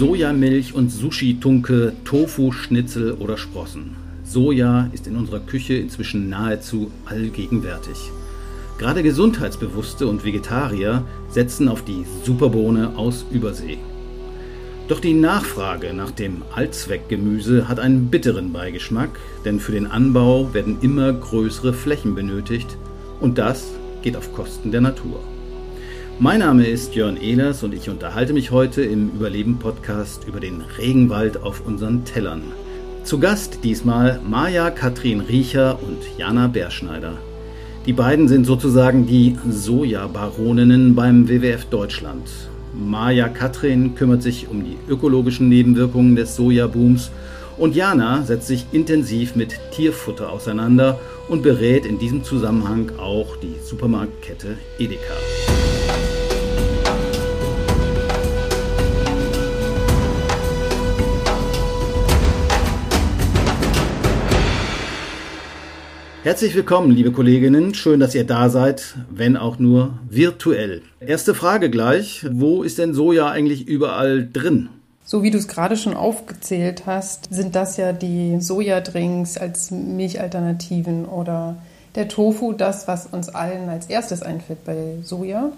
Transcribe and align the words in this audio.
Sojamilch 0.00 0.74
und 0.74 0.90
Sushi-Tunke, 0.90 1.92
Tofu-Schnitzel 2.04 3.12
oder 3.12 3.36
Sprossen. 3.36 3.96
Soja 4.24 4.88
ist 4.92 5.06
in 5.06 5.16
unserer 5.16 5.40
Küche 5.40 5.74
inzwischen 5.74 6.28
nahezu 6.28 6.90
allgegenwärtig. 7.04 8.10
Gerade 8.78 9.02
Gesundheitsbewusste 9.02 10.06
und 10.06 10.24
Vegetarier 10.24 11.04
setzen 11.28 11.68
auf 11.68 11.84
die 11.84 12.06
Superbohne 12.24 12.96
aus 12.96 13.26
Übersee. 13.30 13.76
Doch 14.88 15.00
die 15.00 15.14
Nachfrage 15.14 15.92
nach 15.92 16.10
dem 16.10 16.42
Allzweckgemüse 16.54 17.68
hat 17.68 17.78
einen 17.78 18.08
bitteren 18.08 18.52
Beigeschmack, 18.52 19.10
denn 19.44 19.60
für 19.60 19.72
den 19.72 19.86
Anbau 19.86 20.52
werden 20.54 20.78
immer 20.80 21.12
größere 21.12 21.72
Flächen 21.72 22.14
benötigt 22.14 22.76
und 23.20 23.36
das 23.36 23.66
geht 24.02 24.16
auf 24.16 24.32
Kosten 24.32 24.72
der 24.72 24.80
Natur. 24.80 25.20
Mein 26.22 26.40
Name 26.40 26.66
ist 26.66 26.94
Jörn 26.94 27.16
Ehlers 27.16 27.62
und 27.62 27.72
ich 27.72 27.88
unterhalte 27.88 28.34
mich 28.34 28.50
heute 28.50 28.82
im 28.82 29.08
Überleben-Podcast 29.08 30.28
über 30.28 30.38
den 30.38 30.60
Regenwald 30.76 31.42
auf 31.42 31.66
unseren 31.66 32.04
Tellern. 32.04 32.42
Zu 33.04 33.18
Gast 33.18 33.60
diesmal 33.64 34.20
Maja 34.28 34.68
Katrin 34.68 35.20
Riecher 35.20 35.78
und 35.82 35.96
Jana 36.18 36.48
Berschneider. 36.48 37.14
Die 37.86 37.94
beiden 37.94 38.28
sind 38.28 38.44
sozusagen 38.44 39.06
die 39.06 39.38
Sojabaroninnen 39.48 40.94
beim 40.94 41.26
WWF 41.26 41.64
Deutschland. 41.64 42.28
Maja 42.74 43.28
Katrin 43.28 43.94
kümmert 43.94 44.22
sich 44.22 44.46
um 44.46 44.62
die 44.62 44.76
ökologischen 44.92 45.48
Nebenwirkungen 45.48 46.16
des 46.16 46.36
Sojabooms 46.36 47.10
und 47.56 47.74
Jana 47.74 48.24
setzt 48.24 48.46
sich 48.46 48.66
intensiv 48.72 49.36
mit 49.36 49.58
Tierfutter 49.70 50.30
auseinander 50.30 51.00
und 51.28 51.42
berät 51.42 51.86
in 51.86 51.98
diesem 51.98 52.24
Zusammenhang 52.24 52.92
auch 52.98 53.38
die 53.38 53.54
Supermarktkette 53.64 54.58
Edeka. 54.78 55.14
Herzlich 66.22 66.54
willkommen, 66.54 66.90
liebe 66.90 67.12
Kolleginnen. 67.12 67.72
Schön, 67.72 67.98
dass 67.98 68.14
ihr 68.14 68.24
da 68.24 68.50
seid, 68.50 68.94
wenn 69.10 69.38
auch 69.38 69.58
nur 69.58 69.94
virtuell. 70.10 70.82
Erste 71.00 71.34
Frage 71.34 71.70
gleich. 71.70 72.26
Wo 72.30 72.62
ist 72.62 72.76
denn 72.76 72.92
Soja 72.92 73.30
eigentlich 73.30 73.66
überall 73.66 74.28
drin? 74.30 74.68
So 75.02 75.22
wie 75.22 75.30
du 75.30 75.38
es 75.38 75.48
gerade 75.48 75.78
schon 75.78 75.94
aufgezählt 75.94 76.82
hast, 76.84 77.32
sind 77.32 77.56
das 77.56 77.78
ja 77.78 77.94
die 77.94 78.38
Sojadrinks 78.38 79.38
als 79.38 79.70
Milchalternativen 79.70 81.06
oder 81.06 81.56
der 81.94 82.08
Tofu, 82.08 82.52
das, 82.52 82.86
was 82.86 83.06
uns 83.06 83.30
allen 83.30 83.70
als 83.70 83.86
erstes 83.86 84.20
einfällt 84.20 84.66
bei 84.66 84.96
Soja. 85.02 85.52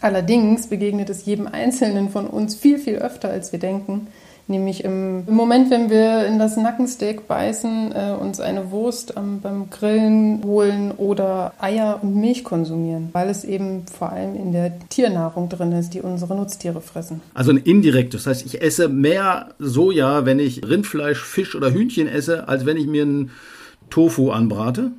Allerdings 0.00 0.66
begegnet 0.66 1.10
es 1.10 1.26
jedem 1.26 1.46
Einzelnen 1.46 2.10
von 2.10 2.26
uns 2.26 2.56
viel, 2.56 2.78
viel 2.78 2.96
öfter, 2.96 3.30
als 3.30 3.52
wir 3.52 3.60
denken. 3.60 4.08
Nämlich 4.50 4.82
im, 4.82 5.22
im, 5.28 5.34
Moment, 5.34 5.70
wenn 5.70 5.90
wir 5.90 6.26
in 6.26 6.40
das 6.40 6.56
Nackensteak 6.56 7.28
beißen, 7.28 7.92
äh, 7.92 8.16
uns 8.20 8.40
eine 8.40 8.72
Wurst 8.72 9.14
ähm, 9.16 9.40
beim 9.40 9.70
Grillen 9.70 10.42
holen 10.42 10.90
oder 10.90 11.52
Eier 11.60 12.00
und 12.02 12.16
Milch 12.16 12.42
konsumieren, 12.42 13.10
weil 13.12 13.28
es 13.28 13.44
eben 13.44 13.84
vor 13.86 14.10
allem 14.10 14.34
in 14.34 14.50
der 14.50 14.72
Tiernahrung 14.88 15.48
drin 15.48 15.70
ist, 15.70 15.94
die 15.94 16.00
unsere 16.00 16.34
Nutztiere 16.34 16.80
fressen. 16.80 17.20
Also 17.32 17.52
ein 17.52 17.58
indirekt, 17.58 18.12
das 18.12 18.26
heißt, 18.26 18.44
ich 18.44 18.60
esse 18.60 18.88
mehr 18.88 19.54
Soja, 19.60 20.26
wenn 20.26 20.40
ich 20.40 20.68
Rindfleisch, 20.68 21.22
Fisch 21.22 21.54
oder 21.54 21.70
Hühnchen 21.72 22.08
esse, 22.08 22.48
als 22.48 22.66
wenn 22.66 22.76
ich 22.76 22.88
mir 22.88 23.02
einen 23.02 23.30
Tofu 23.88 24.30
anbrate? 24.30 24.90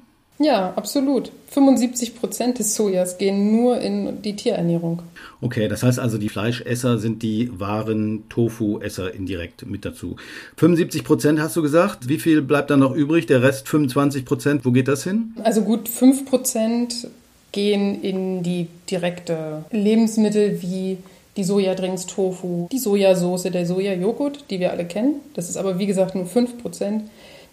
Ja, 0.44 0.73
absolut. 0.75 1.31
75 1.50 2.16
Prozent 2.16 2.59
des 2.59 2.75
Sojas 2.75 3.17
gehen 3.17 3.52
nur 3.52 3.80
in 3.80 4.22
die 4.22 4.36
Tierernährung. 4.36 5.02
Okay, 5.42 5.67
das 5.67 5.84
heißt 5.84 6.00
also, 6.00 6.17
die 6.17 6.30
Fleischesser 6.30 6.97
sind 6.97 7.23
die 7.23 7.52
wahren 7.59 8.23
Tofu-Esser 8.30 9.14
indirekt 9.14 9.66
mit 9.66 9.84
dazu. 9.84 10.16
75 10.58 11.03
Prozent 11.03 11.39
hast 11.39 11.56
du 11.58 11.62
gesagt. 11.62 12.08
Wie 12.08 12.19
viel 12.19 12.42
bleibt 12.42 12.69
dann 12.69 12.80
noch 12.80 12.95
übrig? 12.95 13.25
Der 13.25 13.44
Rest 13.44 13.67
25 13.67 14.24
Prozent, 14.24 14.66
wo 14.66 14.72
geht 14.72 14.88
das 14.88 15.03
hin? 15.03 15.34
Also 15.44 15.62
gut 15.62 15.90
5 15.90 16.25
Prozent 16.25 17.07
gehen 17.51 18.01
in 18.01 18.44
die 18.44 18.68
direkte 18.90 19.66
Lebensmittel 19.72 20.62
wie 20.62 20.97
die 21.38 21.44
Sojadrinks, 21.44 22.07
Tofu, 22.07 22.68
die 22.72 22.80
Sojasauce, 22.80 23.44
der 23.44 23.66
Sojajoghurt, 23.66 24.46
die 24.50 24.59
wir 24.59 24.72
alle 24.72 24.85
kennen. 24.85 25.16
Das 25.34 25.50
ist 25.50 25.57
aber 25.57 25.80
wie 25.80 25.85
gesagt 25.85 26.16
nur 26.16 26.25
5 26.25 26.62
Prozent. 26.62 27.03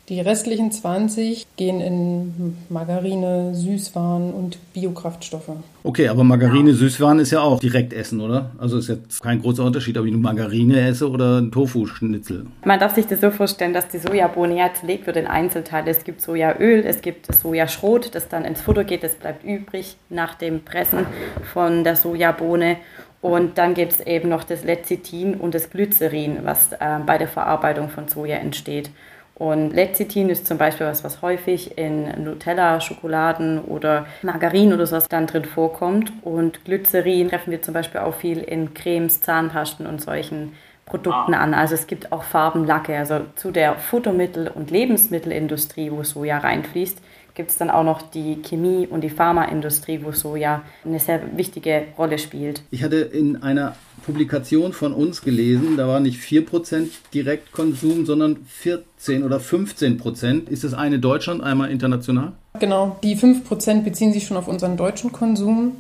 Die 0.09 0.23
restlichen 0.23 0.73
20 0.73 1.47
gehen 1.57 1.83
in 1.83 2.57
Margarine, 2.71 3.55
Süßwaren 3.55 4.33
und 4.33 4.57
Biokraftstoffe. 4.73 5.51
Okay, 5.85 6.09
aber 6.09 6.25
Margarine, 6.25 6.73
Süßwaren 6.73 7.19
ist 7.19 7.31
ja 7.31 7.43
auch 7.43 7.61
direkt 7.61 7.93
essen, 7.93 8.23
oder? 8.23 8.53
Also 8.57 8.79
ist 8.79 8.89
jetzt 8.89 9.23
kein 9.23 9.43
großer 9.43 9.63
Unterschied, 9.63 9.99
ob 9.99 10.07
ich 10.07 10.13
nur 10.13 10.23
Margarine 10.23 10.81
esse 10.81 11.11
oder 11.11 11.37
einen 11.37 11.53
Tofu-Schnitzel. 11.53 12.47
Man 12.65 12.81
darf 12.81 12.95
sich 12.95 13.07
das 13.07 13.21
so 13.21 13.31
vorstellen, 13.31 13.75
dass 13.75 13.89
die 13.89 13.99
Sojabohne 13.99 14.57
ja 14.57 14.73
zerlegt 14.73 15.07
wird 15.07 15.19
in 15.19 15.27
Einzelteile. 15.27 15.91
Es 15.91 16.05
gibt 16.05 16.23
Sojaöl, 16.23 16.85
es 16.87 17.03
gibt 17.03 17.31
Sojaschrot, 17.35 18.15
das 18.15 18.29
dann 18.29 18.47
ins 18.47 18.63
Futter 18.63 18.85
geht, 18.85 19.03
das 19.03 19.15
bleibt 19.15 19.45
übrig 19.45 19.97
nach 20.09 20.37
dem 20.37 20.65
Pressen 20.65 21.07
von 21.53 21.85
der 21.85 21.97
Sojabohne. 21.97 22.79
Und 23.21 23.59
dann 23.59 23.75
gibt 23.75 23.93
es 23.93 24.01
eben 24.01 24.31
noch 24.31 24.45
das 24.45 24.65
Lecithin 24.65 25.35
und 25.35 25.55
das 25.55 25.69
Glycerin, 25.69 26.39
was 26.45 26.73
äh, 26.73 26.99
bei 27.05 27.19
der 27.19 27.29
Verarbeitung 27.29 27.91
von 27.91 28.09
Soja 28.09 28.37
entsteht. 28.37 28.91
Und 29.39 29.71
Lecithin 29.73 30.31
ist 30.31 30.47
zum 30.47 30.59
Beispiel 30.59 30.87
was, 30.87 31.05
was 31.05 31.23
häufig 31.23 31.79
in 31.79 32.25
Nutella, 32.25 32.81
Schokoladen 32.81 33.61
oder 33.61 34.07
Margarin 34.23 34.73
oder 34.73 34.85
sowas 34.85 35.09
dann 35.09 35.29
drin 35.29 35.45
vorkommt. 35.45 36.13
Und 36.23 36.65
Glycerin 36.65 37.29
treffen 37.29 37.53
wir 37.53 37.63
zum 37.63 37.73
Beispiel 37.73 38.01
auch 38.01 38.15
viel 38.15 38.39
in 38.39 38.75
Cremes, 38.75 39.21
Zahnpasten 39.21 39.87
und 39.87 40.03
solchen 40.03 40.55
Produkten 40.87 41.35
an. 41.35 41.55
Also 41.55 41.75
es 41.75 41.87
gibt 41.87 42.11
auch 42.11 42.25
Farbenlacke. 42.25 42.97
Also 42.97 43.21
zu 43.37 43.53
der 43.53 43.77
Futtermittel- 43.77 44.51
und 44.53 44.73
Lebensmittelindustrie, 44.73 45.93
wo 45.93 46.03
Soja 46.03 46.39
reinfließt, 46.39 47.01
gibt 47.39 47.53
es 47.53 47.57
dann 47.57 47.71
auch 47.71 47.85
noch 47.85 48.03
die 48.03 48.43
Chemie- 48.43 48.89
und 48.89 49.03
die 49.03 49.11
Pharmaindustrie, 49.11 50.01
wo 50.03 50.11
Soja 50.11 50.63
eine 50.85 50.99
sehr 50.99 51.21
wichtige 51.37 51.85
Rolle 51.97 52.19
spielt. 52.19 52.63
Ich 52.73 52.83
hatte 52.83 52.97
in 52.97 53.45
einer 53.45 53.77
Publikation 54.05 54.73
von 54.73 54.93
uns 54.93 55.23
gelesen, 55.23 55.77
da 55.77 55.87
war 55.87 56.01
nicht 56.01 56.21
4% 56.21 56.89
Direktkonsum, 57.15 58.07
sondern 58.07 58.39
14 58.49 59.23
oder 59.23 59.39
15%. 59.39 60.49
Ist 60.49 60.65
das 60.65 60.75
eine 60.75 60.99
Deutschland, 60.99 61.41
einmal 61.41 61.71
international? 61.71 62.33
Genau, 62.59 62.99
die 63.05 63.17
5% 63.17 63.85
beziehen 63.85 64.13
sich 64.13 64.27
schon 64.27 64.37
auf 64.37 64.49
unseren 64.49 64.77
deutschen 64.77 65.13
Konsum 65.13 65.77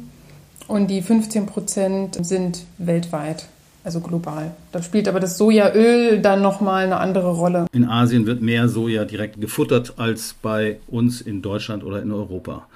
und 0.69 0.87
die 0.87 1.03
15% 1.03 2.23
sind 2.23 2.67
weltweit 2.79 3.47
also 3.88 4.00
global. 4.00 4.50
Da 4.71 4.82
spielt 4.82 5.09
aber 5.09 5.19
das 5.19 5.38
Sojaöl 5.38 6.21
dann 6.21 6.43
nochmal 6.43 6.84
eine 6.84 6.99
andere 6.99 7.32
Rolle. 7.32 7.66
In 7.72 7.88
Asien 7.88 8.26
wird 8.26 8.43
mehr 8.43 8.69
Soja 8.69 9.06
direkt 9.06 9.41
gefuttert 9.41 9.94
als 9.97 10.34
bei 10.43 10.78
uns 10.88 11.22
in 11.22 11.41
Deutschland 11.41 11.84
oder 11.84 12.03
in 12.03 12.12
Europa. 12.12 12.66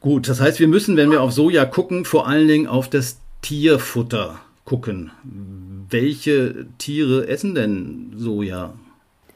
Gut, 0.00 0.28
das 0.28 0.42
heißt, 0.42 0.60
wir 0.60 0.68
müssen, 0.68 0.98
wenn 0.98 1.10
wir 1.10 1.22
auf 1.22 1.32
Soja 1.32 1.64
gucken, 1.64 2.04
vor 2.04 2.28
allen 2.28 2.46
Dingen 2.46 2.66
auf 2.66 2.90
das 2.90 3.16
Tierfutter 3.40 4.38
gucken. 4.66 5.12
Welche 5.88 6.66
Tiere 6.76 7.26
essen 7.26 7.54
denn 7.54 8.12
Soja? 8.14 8.74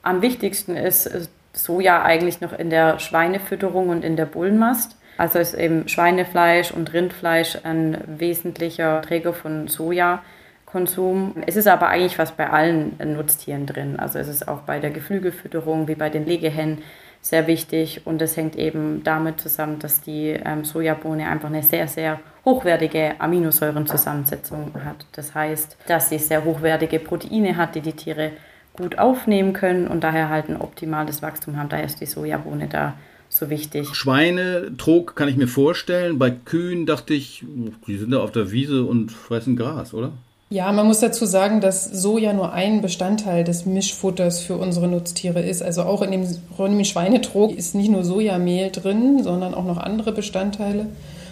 Am 0.03 0.21
wichtigsten 0.21 0.77
ist 0.77 1.31
Soja 1.55 2.03
eigentlich 2.03 2.43
noch 2.43 2.53
in 2.53 2.69
der 2.69 2.99
Schweinefütterung 2.99 3.89
und 3.89 4.05
in 4.05 4.17
der 4.17 4.27
Bullenmast. 4.27 4.97
Also 5.17 5.39
ist 5.39 5.55
eben 5.55 5.89
Schweinefleisch 5.89 6.71
und 6.71 6.93
Rindfleisch 6.93 7.59
ein 7.65 7.99
wesentlicher 8.07 9.01
Träger 9.01 9.33
von 9.33 9.69
Soja. 9.69 10.23
Konsum. 10.71 11.35
Es 11.47 11.57
ist 11.57 11.67
aber 11.67 11.89
eigentlich 11.89 12.17
fast 12.17 12.37
bei 12.37 12.51
allen 12.51 12.97
Nutztieren 13.03 13.65
drin. 13.65 13.99
Also 13.99 14.19
es 14.19 14.29
ist 14.29 14.49
auch 14.49 14.61
bei 14.61 14.81
der 14.81 14.91
Geflügelfütterung 14.91 15.89
wie 15.89 15.95
bei 15.95 16.11
den 16.11 16.27
Legehennen 16.27 16.79
sehr 17.23 17.47
wichtig 17.47 18.03
und 18.05 18.21
es 18.21 18.37
hängt 18.37 18.55
eben 18.57 19.03
damit 19.03 19.41
zusammen, 19.41 19.79
dass 19.79 20.03
die 20.03 20.29
ähm, 20.29 20.65
Sojabohne 20.65 21.27
einfach 21.27 21.49
eine 21.49 21.63
sehr, 21.63 21.89
sehr 21.89 22.21
hochwertige 22.45 23.15
Aminosäurenzusammensetzung 23.19 24.73
hat. 24.85 25.07
Das 25.13 25.35
heißt, 25.35 25.77
dass 25.87 26.11
sie 26.11 26.19
sehr 26.19 26.45
hochwertige 26.45 26.99
Proteine 26.99 27.57
hat, 27.57 27.75
die 27.75 27.81
die 27.81 27.93
Tiere 27.93 28.33
gut 28.77 28.99
aufnehmen 28.99 29.55
können 29.55 29.89
und 29.89 30.05
daher 30.05 30.29
halt 30.29 30.51
ein 30.51 30.61
optimales 30.61 31.23
Wachstum 31.23 31.57
haben. 31.57 31.71
Daher 31.71 31.87
ist 31.87 32.01
die 32.01 32.07
Sojabohne 32.07 32.69
da 32.69 32.95
so 33.31 33.49
wichtig. 33.49 33.89
Schweine, 33.95 34.77
Trog 34.77 35.17
kann 35.17 35.29
ich 35.29 35.37
mir 35.37 35.49
vorstellen. 35.49 36.19
Bei 36.19 36.31
Kühen 36.31 36.85
dachte 36.85 37.15
ich, 37.15 37.45
die 37.87 37.97
sind 37.97 38.11
da 38.11 38.21
auf 38.21 38.33
der 38.33 38.53
Wiese 38.53 38.85
und 38.85 39.11
fressen 39.11 39.57
Gras, 39.57 39.95
oder? 39.95 40.13
Ja, 40.51 40.73
man 40.73 40.87
muss 40.87 41.01
dazu 41.01 41.27
sagen, 41.27 41.61
dass 41.61 41.85
Soja 41.85 42.33
nur 42.33 42.55
ein 42.55 42.81
Bestandteil 42.81 43.45
des 43.45 43.67
Mischfutters 43.67 44.41
für 44.41 44.57
unsere 44.57 44.89
Nutztiere 44.89 45.43
ist. 45.43 45.63
Also 45.63 45.83
auch 45.83 46.01
in 46.01 46.11
dem, 46.11 46.23
in 46.23 46.79
dem 46.79 46.85
Schweinetrog 46.85 47.55
ist 47.55 47.75
nicht 47.75 47.91
nur 47.91 48.03
Sojamehl 48.03 48.71
drin, 48.71 49.23
sondern 49.23 49.53
auch 49.53 49.65
noch 49.65 49.77
andere 49.77 50.11
Bestandteile. 50.13 50.87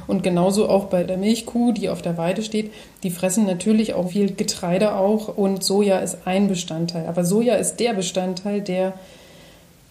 Und 0.06 0.22
genauso 0.22 0.68
auch 0.68 0.84
bei 0.84 1.02
der 1.02 1.16
Milchkuh, 1.16 1.72
die 1.72 1.88
auf 1.88 2.02
der 2.02 2.18
Weide 2.18 2.42
steht, 2.42 2.70
die 3.04 3.10
fressen 3.10 3.46
natürlich 3.46 3.94
auch 3.94 4.10
viel 4.10 4.34
Getreide 4.34 4.96
auch 4.96 5.34
und 5.34 5.64
Soja 5.64 5.98
ist 5.98 6.26
ein 6.26 6.46
Bestandteil. 6.46 7.06
Aber 7.06 7.24
Soja 7.24 7.54
ist 7.54 7.80
der 7.80 7.94
Bestandteil, 7.94 8.60
der 8.60 8.92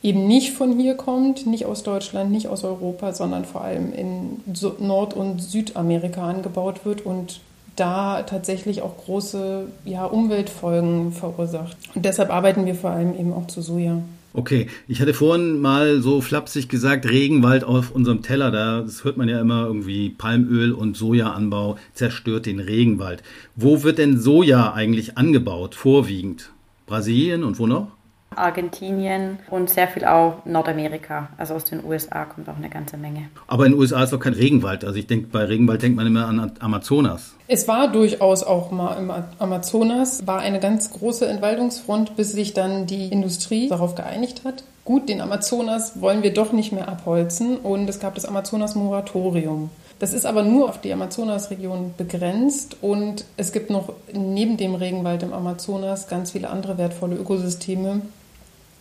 eben 0.03 0.27
nicht 0.27 0.53
von 0.53 0.79
hier 0.79 0.95
kommt, 0.95 1.47
nicht 1.47 1.65
aus 1.65 1.81
Deutschland, 1.81 2.29
nicht 2.29 2.47
aus 2.47 2.63
Europa, 2.63 3.11
sondern 3.11 3.43
vor 3.43 3.61
allem 3.61 3.91
in 3.91 4.41
Nord- 4.79 5.15
und 5.15 5.41
Südamerika 5.41 6.29
angebaut 6.29 6.85
wird 6.85 7.03
und 7.03 7.39
da 7.75 8.23
tatsächlich 8.23 8.81
auch 8.81 8.97
große 8.97 9.67
ja, 9.85 10.05
Umweltfolgen 10.05 11.11
verursacht. 11.11 11.77
Und 11.93 12.05
deshalb 12.05 12.29
arbeiten 12.29 12.65
wir 12.65 12.75
vor 12.75 12.91
allem 12.91 13.17
eben 13.17 13.33
auch 13.33 13.47
zu 13.47 13.61
Soja. 13.61 14.01
Okay, 14.37 14.67
ich 14.89 14.99
hatte 14.99 15.13
vorhin 15.13 15.61
mal 15.61 16.01
so 16.01 16.19
flapsig 16.19 16.67
gesagt, 16.67 17.09
Regenwald 17.09 17.63
auf 17.63 17.91
unserem 17.91 18.21
Teller, 18.21 18.51
da 18.51 18.81
das 18.81 19.05
hört 19.05 19.15
man 19.15 19.29
ja 19.29 19.39
immer 19.39 19.65
irgendwie 19.65 20.09
Palmöl 20.09 20.73
und 20.73 20.97
Sojaanbau 20.97 21.77
zerstört 21.93 22.45
den 22.45 22.59
Regenwald. 22.59 23.23
Wo 23.55 23.83
wird 23.83 23.97
denn 23.97 24.19
Soja 24.19 24.73
eigentlich 24.73 25.17
angebaut, 25.17 25.73
vorwiegend? 25.73 26.51
Brasilien 26.85 27.45
und 27.45 27.59
wo 27.59 27.67
noch? 27.67 27.91
Argentinien 28.35 29.39
und 29.49 29.69
sehr 29.69 29.87
viel 29.87 30.05
auch 30.05 30.45
Nordamerika. 30.45 31.29
Also 31.37 31.53
aus 31.53 31.63
den 31.63 31.83
USA 31.83 32.25
kommt 32.25 32.49
auch 32.49 32.57
eine 32.57 32.69
ganze 32.69 32.97
Menge. 32.97 33.29
Aber 33.47 33.65
in 33.65 33.71
den 33.71 33.79
USA 33.79 34.03
ist 34.03 34.13
doch 34.13 34.19
kein 34.19 34.33
Regenwald. 34.33 34.83
Also 34.83 34.99
ich 34.99 35.07
denke, 35.07 35.27
bei 35.27 35.45
Regenwald 35.45 35.81
denkt 35.81 35.95
man 35.95 36.07
immer 36.07 36.27
an 36.27 36.51
Amazonas. 36.59 37.33
Es 37.47 37.67
war 37.67 37.91
durchaus 37.91 38.43
auch 38.43 38.71
mal 38.71 38.97
im 38.97 39.11
Amazonas, 39.39 40.25
war 40.27 40.39
eine 40.39 40.59
ganz 40.59 40.91
große 40.91 41.27
Entwaldungsfront, 41.27 42.15
bis 42.15 42.31
sich 42.31 42.53
dann 42.53 42.87
die 42.87 43.07
Industrie 43.07 43.69
darauf 43.69 43.95
geeinigt 43.95 44.43
hat. 44.43 44.63
Gut, 44.83 45.09
den 45.09 45.21
Amazonas 45.21 46.01
wollen 46.01 46.21
wir 46.21 46.33
doch 46.33 46.51
nicht 46.51 46.71
mehr 46.71 46.87
abholzen 46.87 47.57
und 47.57 47.89
es 47.89 47.99
gab 47.99 48.15
das 48.15 48.25
Amazonas-Moratorium. 48.25 49.69
Das 49.99 50.13
ist 50.13 50.25
aber 50.25 50.43
nur 50.43 50.67
auf 50.69 50.81
die 50.81 50.91
Amazonasregion 50.91 51.93
begrenzt 51.97 52.77
und 52.81 53.23
es 53.37 53.53
gibt 53.53 53.69
noch 53.69 53.93
neben 54.11 54.57
dem 54.57 54.75
Regenwald 54.75 55.23
im 55.23 55.31
Amazonas 55.31 56.07
ganz 56.09 56.31
viele 56.31 56.49
andere 56.49 56.77
wertvolle 56.77 57.15
Ökosysteme, 57.15 58.01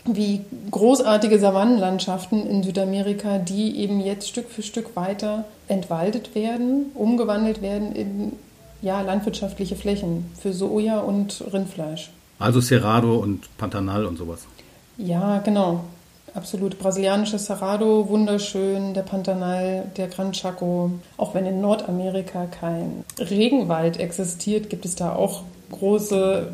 wie 0.05 0.43
großartige 0.71 1.39
Savannenlandschaften 1.39 2.47
in 2.47 2.63
Südamerika, 2.63 3.39
die 3.39 3.79
eben 3.79 4.01
jetzt 4.01 4.29
Stück 4.29 4.51
für 4.51 4.63
Stück 4.63 4.97
weiter 4.97 5.45
entwaldet 5.69 6.35
werden, 6.35 6.87
umgewandelt 6.95 7.63
werden 7.63 7.95
in 7.95 8.33
ja, 8.83 9.01
landwirtschaftliche 9.01 9.77
Flächen 9.77 10.31
für 10.39 10.53
Soja 10.53 10.99
und 10.99 11.43
Rindfleisch. 11.53 12.11
Also 12.39 12.61
Cerrado 12.61 13.17
und 13.17 13.49
Pantanal 13.57 14.05
und 14.05 14.19
sowas. 14.19 14.41
Ja, 14.99 15.39
genau. 15.39 15.85
Absolut. 16.35 16.79
Brasilianisches 16.81 17.47
Cerrado, 17.47 18.09
wunderschön. 18.09 18.93
Der 18.93 19.03
Pantanal, 19.03 19.85
der 19.97 20.09
Gran 20.09 20.33
Chaco. 20.33 20.91
Auch 21.17 21.35
wenn 21.35 21.47
in 21.47 21.61
Nordamerika 21.61 22.47
kein 22.47 23.05
Regenwald 23.19 24.01
existiert, 24.01 24.69
gibt 24.69 24.85
es 24.85 24.97
da 24.97 25.15
auch 25.15 25.45
große 25.71 26.49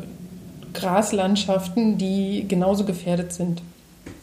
Graslandschaften, 0.73 1.97
die 1.97 2.45
genauso 2.47 2.85
gefährdet 2.85 3.33
sind. 3.33 3.63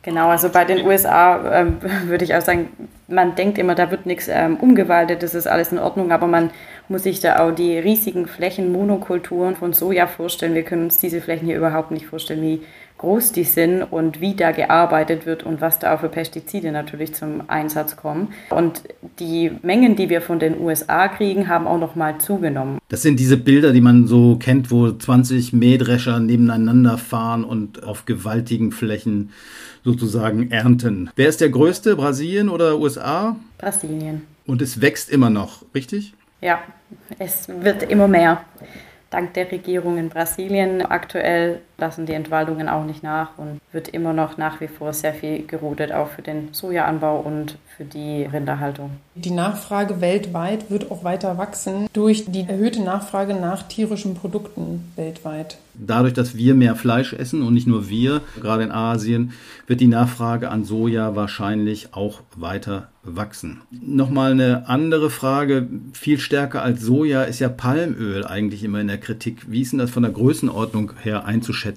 Genau, 0.02 0.28
also 0.28 0.49
bei 0.49 0.64
den 0.64 0.87
USA 0.87 1.60
ähm, 1.60 1.78
würde 2.06 2.25
ich 2.25 2.34
auch 2.34 2.40
sagen, 2.40 2.69
man 3.08 3.34
denkt 3.34 3.58
immer, 3.58 3.75
da 3.75 3.90
wird 3.90 4.06
nichts 4.06 4.28
ähm, 4.28 4.56
umgewaltet, 4.56 5.22
das 5.22 5.34
ist 5.34 5.46
alles 5.49 5.72
in 5.72 5.78
Ordnung, 5.78 6.12
aber 6.12 6.26
man 6.26 6.50
muss 6.88 7.02
sich 7.02 7.20
da 7.20 7.40
auch 7.40 7.52
die 7.52 7.78
riesigen 7.78 8.26
Flächen, 8.26 8.70
Monokulturen 8.70 9.56
von 9.56 9.72
Soja 9.72 10.06
vorstellen. 10.06 10.55
Wir 10.55 10.62
können 10.62 10.84
uns 10.84 10.99
diese 10.99 11.20
Flächen 11.20 11.46
hier 11.46 11.56
überhaupt 11.56 11.90
nicht 11.90 12.06
vorstellen, 12.06 12.43
wie 12.43 12.62
groß 12.98 13.32
die 13.32 13.44
sind 13.44 13.82
und 13.82 14.20
wie 14.20 14.34
da 14.34 14.50
gearbeitet 14.50 15.24
wird 15.24 15.44
und 15.44 15.60
was 15.60 15.78
da 15.78 15.94
auch 15.94 16.00
für 16.00 16.08
Pestizide 16.08 16.72
natürlich 16.72 17.14
zum 17.14 17.48
Einsatz 17.48 17.96
kommen. 17.96 18.28
Und 18.50 18.82
die 19.18 19.52
Mengen, 19.62 19.96
die 19.96 20.08
wir 20.10 20.20
von 20.20 20.38
den 20.38 20.60
USA 20.60 21.08
kriegen, 21.08 21.48
haben 21.48 21.66
auch 21.66 21.78
nochmal 21.78 22.18
zugenommen. 22.18 22.78
Das 22.88 23.02
sind 23.02 23.20
diese 23.20 23.36
Bilder, 23.36 23.72
die 23.72 23.80
man 23.80 24.06
so 24.06 24.36
kennt, 24.36 24.70
wo 24.70 24.90
20 24.90 25.52
Mähdrescher 25.52 26.20
nebeneinander 26.20 26.98
fahren 26.98 27.44
und 27.44 27.84
auf 27.84 28.04
gewaltigen 28.04 28.72
Flächen 28.72 29.30
sozusagen 29.84 30.50
ernten. 30.50 31.10
Wer 31.16 31.28
ist 31.28 31.40
der 31.40 31.50
größte, 31.50 31.96
Brasilien 31.96 32.48
oder 32.48 32.78
USA? 32.78 33.36
Brasilien. 33.58 34.22
Und 34.46 34.60
es 34.60 34.80
wächst 34.80 35.10
immer 35.10 35.30
noch, 35.30 35.64
richtig? 35.74 36.14
Ja, 36.40 36.60
es 37.18 37.48
wird 37.48 37.82
immer 37.84 38.08
mehr 38.08 38.44
dank 39.10 39.34
der 39.34 39.50
Regierung 39.50 39.98
in 39.98 40.08
Brasilien. 40.08 40.82
Aktuell 40.82 41.60
lassen 41.78 42.06
die 42.06 42.12
Entwaldungen 42.12 42.69
auch 42.69 42.84
nicht 42.84 43.02
nach 43.02 43.38
und 43.38 43.60
wird 43.72 43.88
immer 43.88 44.12
noch 44.12 44.36
nach 44.36 44.60
wie 44.60 44.69
vor 44.69 44.92
sehr 44.92 45.14
viel 45.14 45.46
gerodet, 45.46 45.92
auch 45.92 46.08
für 46.08 46.22
den 46.22 46.48
Sojaanbau 46.52 47.20
und 47.20 47.56
für 47.76 47.84
die 47.84 48.25
Rinderhaltung. 48.25 48.90
Die 49.14 49.30
Nachfrage 49.30 50.00
weltweit 50.00 50.70
wird 50.70 50.90
auch 50.90 51.04
weiter 51.04 51.38
wachsen 51.38 51.88
durch 51.92 52.25
die 52.26 52.46
erhöhte 52.48 52.82
Nachfrage 52.82 53.34
nach 53.34 53.62
tierischen 53.62 54.14
Produkten 54.14 54.92
weltweit. 54.96 55.58
Dadurch, 55.75 56.12
dass 56.12 56.36
wir 56.36 56.56
mehr 56.56 56.75
Fleisch 56.75 57.12
essen 57.12 57.42
und 57.42 57.54
nicht 57.54 57.69
nur 57.69 57.88
wir, 57.88 58.22
gerade 58.40 58.64
in 58.64 58.72
Asien, 58.72 59.32
wird 59.69 59.81
die 59.81 59.86
Nachfrage 59.86 60.50
an 60.50 60.64
Soja 60.64 61.14
wahrscheinlich 61.14 61.94
auch 61.94 62.22
weiter 62.34 62.88
wachsen. 63.04 63.60
Nochmal 63.70 64.32
eine 64.32 64.69
andere 64.69 65.08
Frage, 65.08 65.69
viel 65.92 66.19
stärker 66.19 66.62
als 66.62 66.82
Soja 66.82 67.22
ist 67.22 67.38
ja 67.38 67.48
Palmöl 67.48 68.26
eigentlich 68.26 68.64
immer 68.64 68.81
in 68.81 68.88
der 68.88 68.98
Kritik. 68.98 69.50
Wie 69.50 69.62
ist 69.62 69.70
denn 69.70 69.78
das 69.78 69.90
von 69.90 70.02
der 70.02 70.12
Größenordnung 70.12 70.94
her 71.00 71.24
einzuschätzen? 71.24 71.68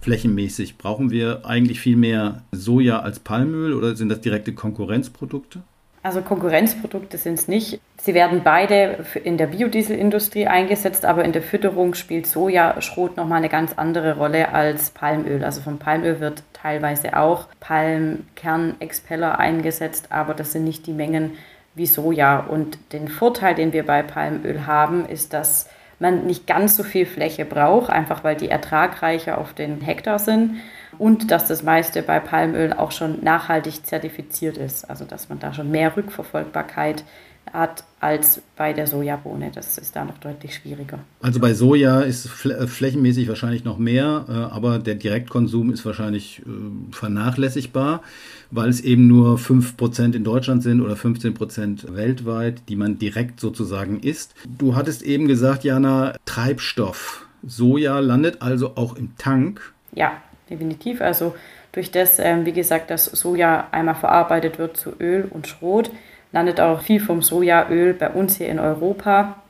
Flächenmäßig 0.00 0.78
brauchen 0.78 1.10
wir 1.10 1.44
eigentlich 1.44 1.80
viel 1.80 1.96
mehr 1.96 2.42
Soja 2.52 3.00
als 3.00 3.18
Palmöl 3.18 3.72
oder 3.72 3.96
sind 3.96 4.08
das 4.08 4.20
direkte 4.20 4.52
Konkurrenzprodukte? 4.52 5.62
Also 6.06 6.20
Konkurrenzprodukte 6.20 7.18
sind 7.18 7.34
es 7.34 7.48
nicht. 7.48 7.80
Sie 8.00 8.14
werden 8.14 8.42
beide 8.44 9.04
in 9.24 9.38
der 9.38 9.48
Biodieselindustrie 9.48 10.46
eingesetzt, 10.46 11.04
aber 11.04 11.24
in 11.24 11.32
der 11.32 11.42
Fütterung 11.42 11.94
spielt 11.94 12.28
Sojaschrot 12.28 13.16
nochmal 13.16 13.38
eine 13.38 13.48
ganz 13.48 13.72
andere 13.76 14.16
Rolle 14.16 14.54
als 14.54 14.90
Palmöl. 14.90 15.42
Also 15.42 15.62
vom 15.62 15.78
Palmöl 15.78 16.20
wird 16.20 16.44
teilweise 16.52 17.16
auch 17.16 17.48
Palmkernexpeller 17.58 19.40
eingesetzt, 19.40 20.12
aber 20.12 20.34
das 20.34 20.52
sind 20.52 20.62
nicht 20.62 20.86
die 20.86 20.92
Mengen 20.92 21.32
wie 21.74 21.86
Soja. 21.86 22.38
Und 22.38 22.78
den 22.92 23.08
Vorteil, 23.08 23.56
den 23.56 23.72
wir 23.72 23.84
bei 23.84 24.04
Palmöl 24.04 24.66
haben, 24.66 25.06
ist, 25.06 25.32
dass 25.32 25.68
man 25.98 26.26
nicht 26.26 26.46
ganz 26.46 26.76
so 26.76 26.82
viel 26.82 27.06
Fläche 27.06 27.44
braucht, 27.44 27.90
einfach 27.90 28.24
weil 28.24 28.36
die 28.36 28.50
ertragreicher 28.50 29.38
auf 29.38 29.54
den 29.54 29.80
Hektar 29.80 30.18
sind 30.18 30.56
und 30.98 31.30
dass 31.30 31.46
das 31.46 31.62
meiste 31.62 32.02
bei 32.02 32.20
Palmöl 32.20 32.72
auch 32.72 32.92
schon 32.92 33.22
nachhaltig 33.22 33.86
zertifiziert 33.86 34.56
ist, 34.56 34.88
also 34.88 35.04
dass 35.04 35.28
man 35.28 35.38
da 35.38 35.52
schon 35.52 35.70
mehr 35.70 35.96
Rückverfolgbarkeit 35.96 37.04
hat 37.52 37.84
als 38.00 38.42
bei 38.56 38.72
der 38.72 38.86
Sojabohne. 38.86 39.50
Das 39.54 39.78
ist 39.78 39.96
da 39.96 40.04
noch 40.04 40.18
deutlich 40.18 40.54
schwieriger. 40.54 40.98
Also 41.20 41.40
bei 41.40 41.54
Soja 41.54 42.00
ist 42.00 42.26
äh, 42.44 42.66
flächenmäßig 42.66 43.28
wahrscheinlich 43.28 43.64
noch 43.64 43.78
mehr, 43.78 44.24
äh, 44.28 44.32
aber 44.32 44.78
der 44.78 44.94
Direktkonsum 44.94 45.72
ist 45.72 45.84
wahrscheinlich 45.84 46.40
äh, 46.40 46.92
vernachlässigbar, 46.92 48.02
weil 48.50 48.68
es 48.68 48.80
eben 48.80 49.06
nur 49.06 49.38
5% 49.38 50.14
in 50.14 50.24
Deutschland 50.24 50.62
sind 50.62 50.80
oder 50.80 50.94
15% 50.94 51.94
weltweit, 51.94 52.62
die 52.68 52.76
man 52.76 52.98
direkt 52.98 53.40
sozusagen 53.40 54.00
isst. 54.00 54.34
Du 54.46 54.74
hattest 54.74 55.02
eben 55.02 55.26
gesagt, 55.28 55.64
Jana, 55.64 56.14
Treibstoff. 56.26 57.26
Soja 57.46 58.00
landet 58.00 58.42
also 58.42 58.72
auch 58.76 58.96
im 58.96 59.16
Tank. 59.18 59.72
Ja, 59.92 60.20
definitiv. 60.50 61.00
Also 61.00 61.34
durch 61.72 61.90
das, 61.90 62.18
ähm, 62.18 62.46
wie 62.46 62.52
gesagt, 62.52 62.90
dass 62.90 63.04
Soja 63.04 63.68
einmal 63.70 63.94
verarbeitet 63.94 64.58
wird 64.58 64.76
zu 64.76 64.92
Öl 64.98 65.28
und 65.30 65.46
Schrot, 65.46 65.90
landet 66.32 66.60
auch 66.60 66.80
viel 66.80 67.00
vom 67.00 67.22
Sojaöl 67.22 67.94
bei 67.94 68.10
uns 68.10 68.36
hier 68.36 68.48
in 68.48 68.58
Europa. 68.58 69.42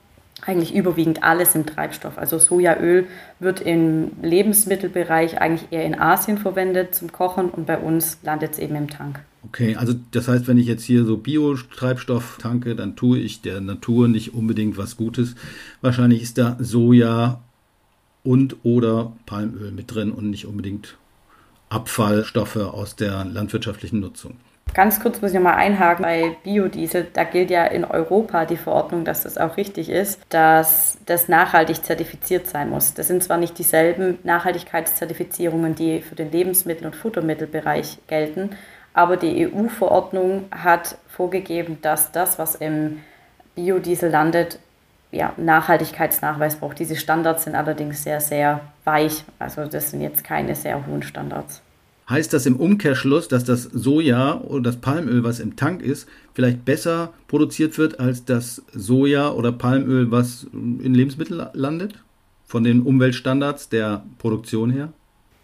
Eigentlich 0.45 0.75
überwiegend 0.75 1.23
alles 1.23 1.55
im 1.55 1.65
Treibstoff. 1.65 2.19
Also 2.19 2.39
Sojaöl 2.39 3.07
wird 3.41 3.61
im 3.61 4.13
Lebensmittelbereich 4.23 5.41
eigentlich 5.41 5.73
eher 5.73 5.85
in 5.85 5.99
Asien 5.99 6.39
verwendet 6.39 6.95
zum 6.95 7.11
Kochen 7.11 7.49
und 7.49 7.67
bei 7.67 7.79
uns 7.79 8.19
landet 8.23 8.53
es 8.53 8.59
eben 8.59 8.77
im 8.77 8.91
Tank. 8.91 9.21
Okay, 9.45 9.77
also 9.77 9.95
das 10.11 10.29
heißt, 10.29 10.47
wenn 10.49 10.59
ich 10.59 10.67
jetzt 10.67 10.85
hier 10.85 11.05
so 11.05 11.17
Bio-Treibstoff 11.17 12.39
tanke, 12.39 12.75
dann 12.75 12.97
tue 12.97 13.19
ich 13.19 13.43
der 13.43 13.61
Natur 13.61 14.09
nicht 14.09 14.35
unbedingt 14.35 14.77
was 14.77 14.97
Gutes. 14.97 15.37
Wahrscheinlich 15.81 16.23
ist 16.23 16.37
da 16.37 16.57
Soja 16.59 17.41
und 18.25 18.57
oder 18.65 19.13
Palmöl 19.25 19.71
mit 19.71 19.95
drin 19.95 20.11
und 20.11 20.31
nicht 20.31 20.47
unbedingt 20.47 20.97
Abfallstoffe 21.69 22.57
aus 22.57 22.97
der 22.97 23.25
landwirtschaftlichen 23.25 24.01
Nutzung. 24.01 24.35
Ganz 24.75 25.01
kurz 25.01 25.23
muss 25.23 25.33
ich 25.33 25.41
mal 25.41 25.55
einhaken, 25.55 26.03
bei 26.03 26.37
Biodiesel, 26.45 27.07
da 27.11 27.25
gilt 27.25 27.51
ja 27.51 27.65
in 27.65 27.83
Europa 27.85 28.45
die 28.45 28.59
Verordnung, 28.59 29.07
dass 29.07 29.23
das 29.23 29.39
auch 29.39 29.57
richtig 29.57 29.89
ist, 29.89 30.21
dass 30.29 30.99
das 31.07 31.29
nachhaltig 31.29 31.83
zertifiziert 31.83 32.47
sein 32.47 32.69
muss. 32.69 32.93
Das 32.93 33.09
sind 33.09 33.23
zwar 33.23 33.39
nicht 33.39 33.59
dieselben 33.59 34.19
Nachhaltigkeitszertifizierungen, 34.23 35.75
die 35.75 36.03
für 36.03 36.15
den 36.15 36.31
Lebensmittel- 36.31 36.85
und 36.85 36.95
Futtermittelbereich 36.95 38.01
gelten, 38.07 38.51
aber 38.93 39.17
die 39.17 39.47
EU-Verordnung 39.47 40.45
hat 40.51 40.99
vorgegeben, 41.09 41.79
dass 41.81 42.13
das, 42.13 42.39
was 42.39 42.55
im 42.55 43.01
Biodiesel 43.55 44.11
landet, 44.11 44.59
ja, 45.11 45.33
Nachhaltigkeitsnachweis 45.37 46.57
braucht. 46.57 46.79
Diese 46.79 46.97
Standards 46.97 47.45
sind 47.45 47.55
allerdings 47.55 48.03
sehr, 48.03 48.21
sehr 48.21 48.61
weich. 48.85 49.25
Also 49.39 49.65
das 49.67 49.91
sind 49.91 50.03
jetzt 50.03 50.25
keine 50.25 50.55
sehr 50.55 50.87
hohen 50.87 51.03
Standards. 51.03 51.63
Heißt 52.09 52.33
das 52.33 52.47
im 52.47 52.57
Umkehrschluss, 52.57 53.27
dass 53.27 53.43
das 53.43 53.65
Soja 53.65 54.41
oder 54.41 54.63
das 54.63 54.77
Palmöl, 54.77 55.25
was 55.25 55.41
im 55.41 55.57
Tank 55.57 55.83
ist, 55.83 56.09
vielleicht 56.35 56.65
besser 56.65 57.13
produziert 57.27 57.79
wird 57.79 57.99
als 57.99 58.25
das 58.25 58.63
Soja 58.73 59.31
oder 59.31 59.51
Palmöl, 59.51 60.11
was 60.13 60.47
in 60.53 60.95
Lebensmitteln 60.95 61.49
landet? 61.53 61.95
Von 62.47 62.63
den 62.63 62.83
Umweltstandards 62.83 63.71
der 63.71 64.05
Produktion 64.19 64.71
her? 64.71 64.91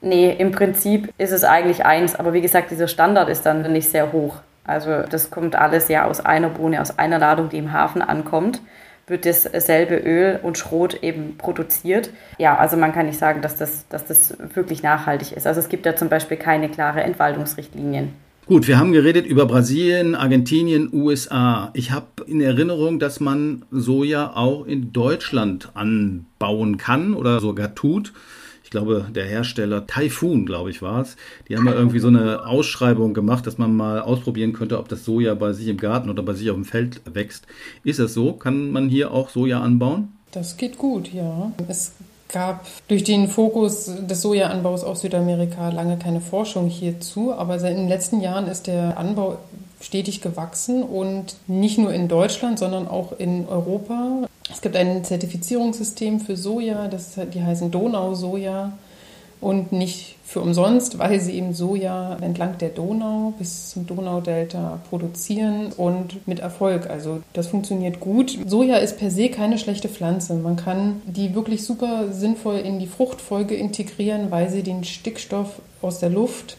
Nee, 0.03 0.37
im 0.39 0.53
Prinzip 0.53 1.13
ist 1.19 1.33
es 1.33 1.43
eigentlich 1.43 1.85
eins, 1.85 2.15
aber 2.15 2.33
wie 2.33 2.41
gesagt, 2.41 2.71
dieser 2.71 2.87
Standard 2.87 3.29
ist 3.29 3.43
dann 3.43 3.73
nicht 3.73 3.89
sehr 3.89 4.13
hoch. 4.13 4.37
Also 4.65 5.03
das 5.09 5.31
kommt 5.31 5.57
alles 5.57 5.89
ja 5.89 6.05
aus 6.05 6.21
einer 6.21 6.49
Bohne, 6.49 6.81
aus 6.81 6.97
einer 6.97 7.19
Ladung, 7.19 7.49
die 7.49 7.59
im 7.59 7.73
Hafen 7.73 8.03
ankommt. 8.03 8.61
Wird 9.07 9.27
dasselbe 9.27 9.97
Öl 9.97 10.41
und 10.43 10.59
Schrot 10.59 11.03
eben 11.03 11.37
produziert. 11.37 12.11
Ja, 12.39 12.57
also 12.57 12.77
man 12.77 12.93
kann 12.93 13.07
nicht 13.07 13.19
sagen, 13.19 13.43
dass 13.43 13.57
das, 13.57 13.87
dass 13.89 14.05
das 14.07 14.37
wirklich 14.55 14.83
nachhaltig 14.83 15.33
ist. 15.33 15.47
Also 15.47 15.61
es 15.61 15.69
gibt 15.69 15.87
da 15.87 15.97
zum 15.97 16.09
Beispiel 16.09 16.37
keine 16.37 16.69
klare 16.69 17.03
Entwaldungsrichtlinien. 17.03 18.11
Gut, 18.47 18.67
wir 18.67 18.79
haben 18.79 18.93
geredet 18.93 19.25
über 19.25 19.47
Brasilien, 19.47 20.15
Argentinien, 20.15 20.91
USA. 20.93 21.71
Ich 21.75 21.93
habe 21.93 22.07
in 22.27 22.41
Erinnerung, 22.41 22.99
dass 22.99 23.21
man 23.21 23.65
Soja 23.71 24.33
auch 24.35 24.67
in 24.67 24.93
Deutschland 24.93 25.71
anbauen 25.75 26.77
kann 26.77 27.15
oder 27.15 27.41
sogar 27.41 27.75
tut 27.75 28.13
glaube, 28.73 29.07
der 29.15 29.25
Hersteller 29.25 29.87
Typhoon, 29.87 30.45
glaube 30.45 30.71
ich, 30.71 30.83
war 30.83 31.03
es. 31.03 31.17
Die 31.49 31.57
haben 31.57 31.67
ja 31.67 31.75
irgendwie 31.75 32.01
so 32.01 32.09
eine 32.09 32.45
Ausschreibung 32.45 33.15
gemacht, 33.15 33.47
dass 33.47 33.59
man 33.59 33.77
mal 33.77 34.01
ausprobieren 34.01 34.53
könnte, 34.53 34.79
ob 34.79 34.89
das 34.89 35.05
Soja 35.05 35.35
bei 35.35 35.53
sich 35.53 35.69
im 35.69 35.77
Garten 35.77 36.11
oder 36.11 36.25
bei 36.25 36.35
sich 36.35 36.51
auf 36.51 36.57
dem 36.57 36.65
Feld 36.65 37.01
wächst. 37.05 37.47
Ist 37.85 38.01
das 38.01 38.15
so? 38.15 38.33
Kann 38.33 38.73
man 38.73 38.89
hier 38.89 39.13
auch 39.13 39.31
Soja 39.31 39.61
anbauen? 39.61 40.17
Das 40.33 40.57
geht 40.57 40.79
gut, 40.79 41.13
ja. 41.13 41.53
Es 41.69 41.93
gab 42.33 42.67
durch 42.89 43.05
den 43.05 43.29
Fokus 43.29 43.91
des 44.01 44.23
Sojaanbaus 44.23 44.83
auf 44.83 44.99
Südamerika 44.99 45.69
lange 45.69 45.99
keine 45.99 46.21
Forschung 46.21 46.69
hierzu, 46.69 47.33
aber 47.33 47.57
in 47.57 47.77
den 47.77 47.89
letzten 47.89 48.21
Jahren 48.21 48.47
ist 48.47 48.67
der 48.67 48.99
Anbau 48.99 49.39
stetig 49.81 50.23
gewachsen 50.23 50.83
und 50.83 51.37
nicht 51.47 51.79
nur 51.79 51.93
in 51.93 52.09
Deutschland, 52.09 52.59
sondern 52.59 52.89
auch 52.89 53.13
in 53.19 53.47
Europa. 53.49 54.27
Es 54.53 54.61
gibt 54.61 54.77
ein 54.77 55.03
Zertifizierungssystem 55.03 56.21
für 56.21 56.37
Soja, 56.37 56.89
das, 56.89 57.15
die 57.33 57.43
heißen 57.43 57.71
Donau-Soja 57.71 58.73
und 59.41 59.73
nicht 59.73 60.17
für 60.25 60.41
umsonst, 60.41 60.99
weil 60.99 61.21
sie 61.21 61.33
eben 61.33 61.53
Soja 61.53 62.17
entlang 62.21 62.59
der 62.59 62.69
Donau 62.69 63.35
bis 63.39 63.71
zum 63.71 63.87
Donaudelta 63.87 64.81
produzieren 64.89 65.73
und 65.77 66.27
mit 66.29 66.39
Erfolg. 66.39 66.89
Also 66.89 67.23
das 67.33 67.49
funktioniert 67.49 67.99
gut. 67.99 68.39
Soja 68.47 68.77
ist 68.77 68.99
per 68.99 69.11
se 69.11 69.31
keine 69.31 69.59
schlechte 69.59 69.89
Pflanze. 69.89 70.35
Man 70.35 70.57
kann 70.57 71.03
die 71.07 71.35
wirklich 71.35 71.65
super 71.65 72.13
sinnvoll 72.13 72.59
in 72.59 72.79
die 72.79 72.87
Fruchtfolge 72.87 73.55
integrieren, 73.55 74.31
weil 74.31 74.49
sie 74.49 74.63
den 74.63 74.85
Stickstoff 74.85 75.61
aus 75.81 75.99
der 75.99 76.11
Luft 76.11 76.57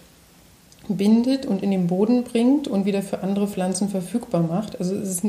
bindet 0.90 1.46
und 1.46 1.64
in 1.64 1.72
den 1.72 1.88
Boden 1.88 2.24
bringt 2.24 2.68
und 2.68 2.86
wieder 2.86 3.02
für 3.02 3.24
andere 3.24 3.48
Pflanzen 3.48 3.88
verfügbar 3.88 4.42
macht. 4.42 4.80
Also 4.80 4.96
es 4.96 5.10
ist 5.10 5.24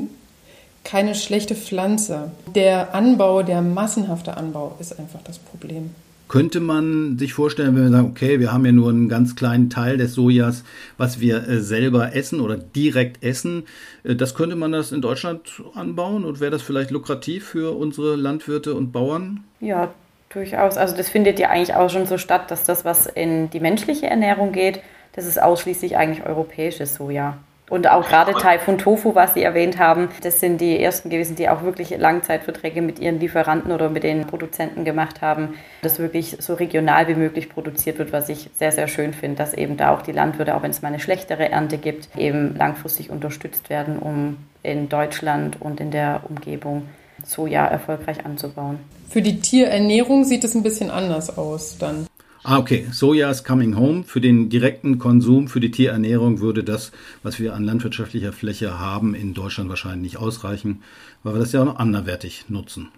keine 0.84 1.14
schlechte 1.14 1.54
Pflanze. 1.54 2.30
Der 2.54 2.94
Anbau, 2.94 3.42
der 3.42 3.62
massenhafte 3.62 4.36
Anbau 4.36 4.76
ist 4.78 4.98
einfach 4.98 5.20
das 5.24 5.38
Problem. 5.38 5.90
Könnte 6.28 6.60
man 6.60 7.18
sich 7.18 7.34
vorstellen, 7.34 7.76
wenn 7.76 7.84
wir 7.84 7.90
sagen, 7.90 8.08
okay, 8.10 8.40
wir 8.40 8.52
haben 8.52 8.64
ja 8.64 8.72
nur 8.72 8.88
einen 8.88 9.08
ganz 9.08 9.36
kleinen 9.36 9.68
Teil 9.68 9.98
des 9.98 10.14
Sojas, 10.14 10.64
was 10.96 11.20
wir 11.20 11.46
äh, 11.46 11.60
selber 11.60 12.14
essen 12.14 12.40
oder 12.40 12.56
direkt 12.56 13.22
essen, 13.22 13.64
äh, 14.04 14.14
das 14.14 14.34
könnte 14.34 14.56
man 14.56 14.72
das 14.72 14.90
in 14.90 15.02
Deutschland 15.02 15.62
anbauen 15.74 16.24
und 16.24 16.40
wäre 16.40 16.50
das 16.50 16.62
vielleicht 16.62 16.90
lukrativ 16.90 17.46
für 17.46 17.76
unsere 17.76 18.16
Landwirte 18.16 18.74
und 18.74 18.90
Bauern? 18.90 19.44
Ja, 19.60 19.92
durchaus. 20.30 20.78
Also 20.78 20.96
das 20.96 21.10
findet 21.10 21.38
ja 21.38 21.50
eigentlich 21.50 21.74
auch 21.74 21.90
schon 21.90 22.06
so 22.06 22.16
statt, 22.16 22.50
dass 22.50 22.64
das, 22.64 22.84
was 22.86 23.06
in 23.06 23.50
die 23.50 23.60
menschliche 23.60 24.06
Ernährung 24.06 24.52
geht, 24.52 24.80
das 25.12 25.26
ist 25.26 25.40
ausschließlich 25.40 25.96
eigentlich 25.96 26.26
europäisches 26.26 26.94
Soja. 26.94 27.36
Und 27.70 27.90
auch 27.90 28.06
gerade 28.06 28.32
Taifun 28.32 28.76
Tofu, 28.76 29.14
was 29.14 29.32
Sie 29.32 29.42
erwähnt 29.42 29.78
haben, 29.78 30.10
das 30.22 30.38
sind 30.38 30.60
die 30.60 30.78
ersten 30.78 31.08
gewesen, 31.08 31.34
die 31.34 31.48
auch 31.48 31.62
wirklich 31.62 31.96
Langzeitverträge 31.96 32.82
mit 32.82 32.98
ihren 32.98 33.20
Lieferanten 33.20 33.72
oder 33.72 33.88
mit 33.88 34.02
den 34.02 34.26
Produzenten 34.26 34.84
gemacht 34.84 35.22
haben, 35.22 35.54
dass 35.80 35.98
wirklich 35.98 36.36
so 36.40 36.54
regional 36.54 37.08
wie 37.08 37.14
möglich 37.14 37.48
produziert 37.48 37.98
wird, 37.98 38.12
was 38.12 38.28
ich 38.28 38.50
sehr, 38.58 38.70
sehr 38.70 38.86
schön 38.86 39.14
finde, 39.14 39.36
dass 39.36 39.54
eben 39.54 39.78
da 39.78 39.94
auch 39.94 40.02
die 40.02 40.12
Landwirte, 40.12 40.54
auch 40.54 40.62
wenn 40.62 40.72
es 40.72 40.82
mal 40.82 40.88
eine 40.88 41.00
schlechtere 41.00 41.50
Ernte 41.50 41.78
gibt, 41.78 42.08
eben 42.18 42.54
langfristig 42.54 43.08
unterstützt 43.08 43.70
werden, 43.70 43.98
um 43.98 44.36
in 44.62 44.90
Deutschland 44.90 45.60
und 45.60 45.80
in 45.80 45.90
der 45.90 46.20
Umgebung 46.28 46.88
Soja 47.24 47.66
erfolgreich 47.66 48.26
anzubauen. 48.26 48.78
Für 49.08 49.22
die 49.22 49.40
Tierernährung 49.40 50.24
sieht 50.24 50.44
es 50.44 50.54
ein 50.54 50.62
bisschen 50.62 50.90
anders 50.90 51.38
aus 51.38 51.78
dann. 51.78 52.06
Ah, 52.46 52.58
okay. 52.58 52.86
Soja 52.92 53.30
is 53.30 53.42
coming 53.42 53.74
home. 53.74 54.04
Für 54.04 54.20
den 54.20 54.50
direkten 54.50 54.98
Konsum, 54.98 55.48
für 55.48 55.60
die 55.60 55.70
Tierernährung 55.70 56.40
würde 56.40 56.62
das, 56.62 56.92
was 57.22 57.40
wir 57.40 57.54
an 57.54 57.64
landwirtschaftlicher 57.64 58.34
Fläche 58.34 58.78
haben, 58.78 59.14
in 59.14 59.32
Deutschland 59.32 59.70
wahrscheinlich 59.70 60.12
nicht 60.12 60.16
ausreichen, 60.18 60.82
weil 61.22 61.32
wir 61.34 61.38
das 61.38 61.52
ja 61.52 61.62
auch 61.62 61.64
noch 61.64 61.78
anderwertig 61.78 62.44
nutzen. 62.48 62.90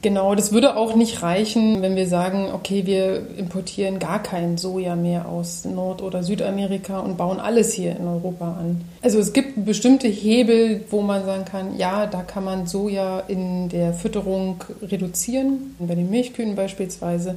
Genau, 0.00 0.34
das 0.34 0.52
würde 0.52 0.76
auch 0.76 0.96
nicht 0.96 1.22
reichen, 1.22 1.82
wenn 1.82 1.96
wir 1.96 2.06
sagen, 2.06 2.48
okay, 2.54 2.86
wir 2.86 3.36
importieren 3.36 3.98
gar 3.98 4.22
kein 4.22 4.56
Soja 4.56 4.96
mehr 4.96 5.28
aus 5.28 5.66
Nord- 5.66 6.00
oder 6.00 6.22
Südamerika 6.22 7.00
und 7.00 7.18
bauen 7.18 7.40
alles 7.40 7.74
hier 7.74 7.94
in 7.94 8.06
Europa 8.06 8.56
an. 8.58 8.80
Also 9.02 9.18
es 9.18 9.34
gibt 9.34 9.66
bestimmte 9.66 10.08
Hebel, 10.08 10.84
wo 10.88 11.02
man 11.02 11.26
sagen 11.26 11.44
kann, 11.44 11.76
ja, 11.76 12.06
da 12.06 12.22
kann 12.22 12.44
man 12.44 12.66
Soja 12.66 13.20
in 13.20 13.68
der 13.68 13.92
Fütterung 13.92 14.64
reduzieren, 14.80 15.74
bei 15.78 15.94
den 15.94 16.08
Milchkühen 16.08 16.54
beispielsweise. 16.54 17.34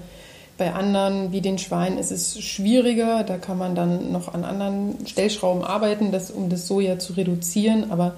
Bei 0.58 0.74
anderen, 0.74 1.32
wie 1.32 1.42
den 1.42 1.58
Schweinen, 1.58 1.98
ist 1.98 2.12
es 2.12 2.40
schwieriger. 2.40 3.24
Da 3.24 3.38
kann 3.38 3.58
man 3.58 3.76
dann 3.76 4.12
noch 4.12 4.34
an 4.34 4.44
anderen 4.44 5.06
Stellschrauben 5.08 5.64
arbeiten, 5.64 6.12
das, 6.12 6.30
um 6.30 6.50
das 6.50 6.68
Soja 6.68 7.00
zu 7.00 7.14
reduzieren. 7.14 7.92
Aber 7.92 8.16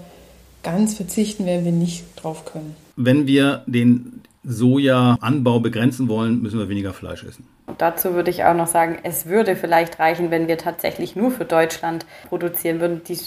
ganz 0.61 0.95
verzichten 0.95 1.45
werden 1.45 1.65
wir 1.65 1.71
nicht 1.71 2.03
drauf 2.15 2.45
können. 2.45 2.75
Wenn 2.95 3.27
wir 3.27 3.63
den 3.65 4.21
Sojaanbau 4.43 5.59
begrenzen 5.59 6.09
wollen, 6.09 6.41
müssen 6.41 6.59
wir 6.59 6.67
weniger 6.67 6.93
Fleisch 6.93 7.23
essen. 7.23 7.47
Dazu 7.77 8.13
würde 8.13 8.29
ich 8.29 8.43
auch 8.43 8.53
noch 8.53 8.67
sagen, 8.67 8.97
es 9.03 9.25
würde 9.25 9.55
vielleicht 9.55 9.99
reichen, 9.99 10.31
wenn 10.31 10.47
wir 10.47 10.57
tatsächlich 10.57 11.15
nur 11.15 11.31
für 11.31 11.45
Deutschland 11.45 12.05
produzieren 12.27 12.81
würden. 12.81 13.01
Die 13.07 13.17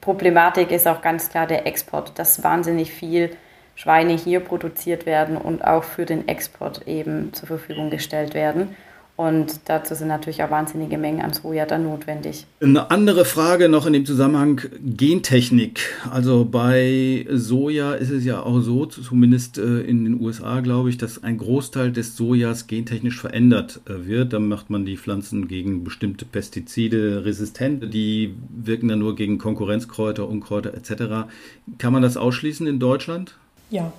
Problematik 0.00 0.70
ist 0.70 0.86
auch 0.86 1.02
ganz 1.02 1.28
klar 1.28 1.46
der 1.46 1.66
Export, 1.66 2.18
dass 2.18 2.42
wahnsinnig 2.42 2.92
viel 2.92 3.30
Schweine 3.74 4.14
hier 4.14 4.40
produziert 4.40 5.06
werden 5.06 5.36
und 5.36 5.64
auch 5.64 5.84
für 5.84 6.04
den 6.04 6.28
Export 6.28 6.86
eben 6.86 7.32
zur 7.32 7.48
Verfügung 7.48 7.90
gestellt 7.90 8.34
werden. 8.34 8.76
Und 9.16 9.60
dazu 9.66 9.94
sind 9.94 10.08
natürlich 10.08 10.42
auch 10.42 10.50
wahnsinnige 10.50 10.98
Mengen 10.98 11.20
an 11.20 11.32
Soja 11.32 11.66
dann 11.66 11.84
notwendig. 11.84 12.46
Eine 12.60 12.90
andere 12.90 13.24
Frage 13.24 13.68
noch 13.68 13.86
in 13.86 13.92
dem 13.92 14.04
Zusammenhang 14.04 14.60
Gentechnik. 14.80 15.80
Also 16.10 16.44
bei 16.44 17.24
Soja 17.30 17.94
ist 17.94 18.10
es 18.10 18.24
ja 18.24 18.42
auch 18.42 18.60
so, 18.60 18.86
zumindest 18.86 19.58
äh, 19.58 19.82
in 19.82 20.04
den 20.04 20.20
USA 20.20 20.60
glaube 20.60 20.90
ich, 20.90 20.98
dass 20.98 21.22
ein 21.22 21.38
Großteil 21.38 21.92
des 21.92 22.16
Sojas 22.16 22.66
gentechnisch 22.66 23.20
verändert 23.20 23.82
äh, 23.86 24.08
wird. 24.08 24.32
Dann 24.32 24.48
macht 24.48 24.68
man 24.68 24.84
die 24.84 24.96
Pflanzen 24.96 25.46
gegen 25.46 25.84
bestimmte 25.84 26.24
Pestizide 26.24 27.24
resistent. 27.24 27.94
Die 27.94 28.34
wirken 28.50 28.88
dann 28.88 28.98
nur 28.98 29.14
gegen 29.14 29.38
Konkurrenzkräuter, 29.38 30.28
Unkräuter 30.28 30.74
etc. 30.74 31.30
Kann 31.78 31.92
man 31.92 32.02
das 32.02 32.16
ausschließen 32.16 32.66
in 32.66 32.80
Deutschland? 32.80 33.36
Ja. 33.74 33.92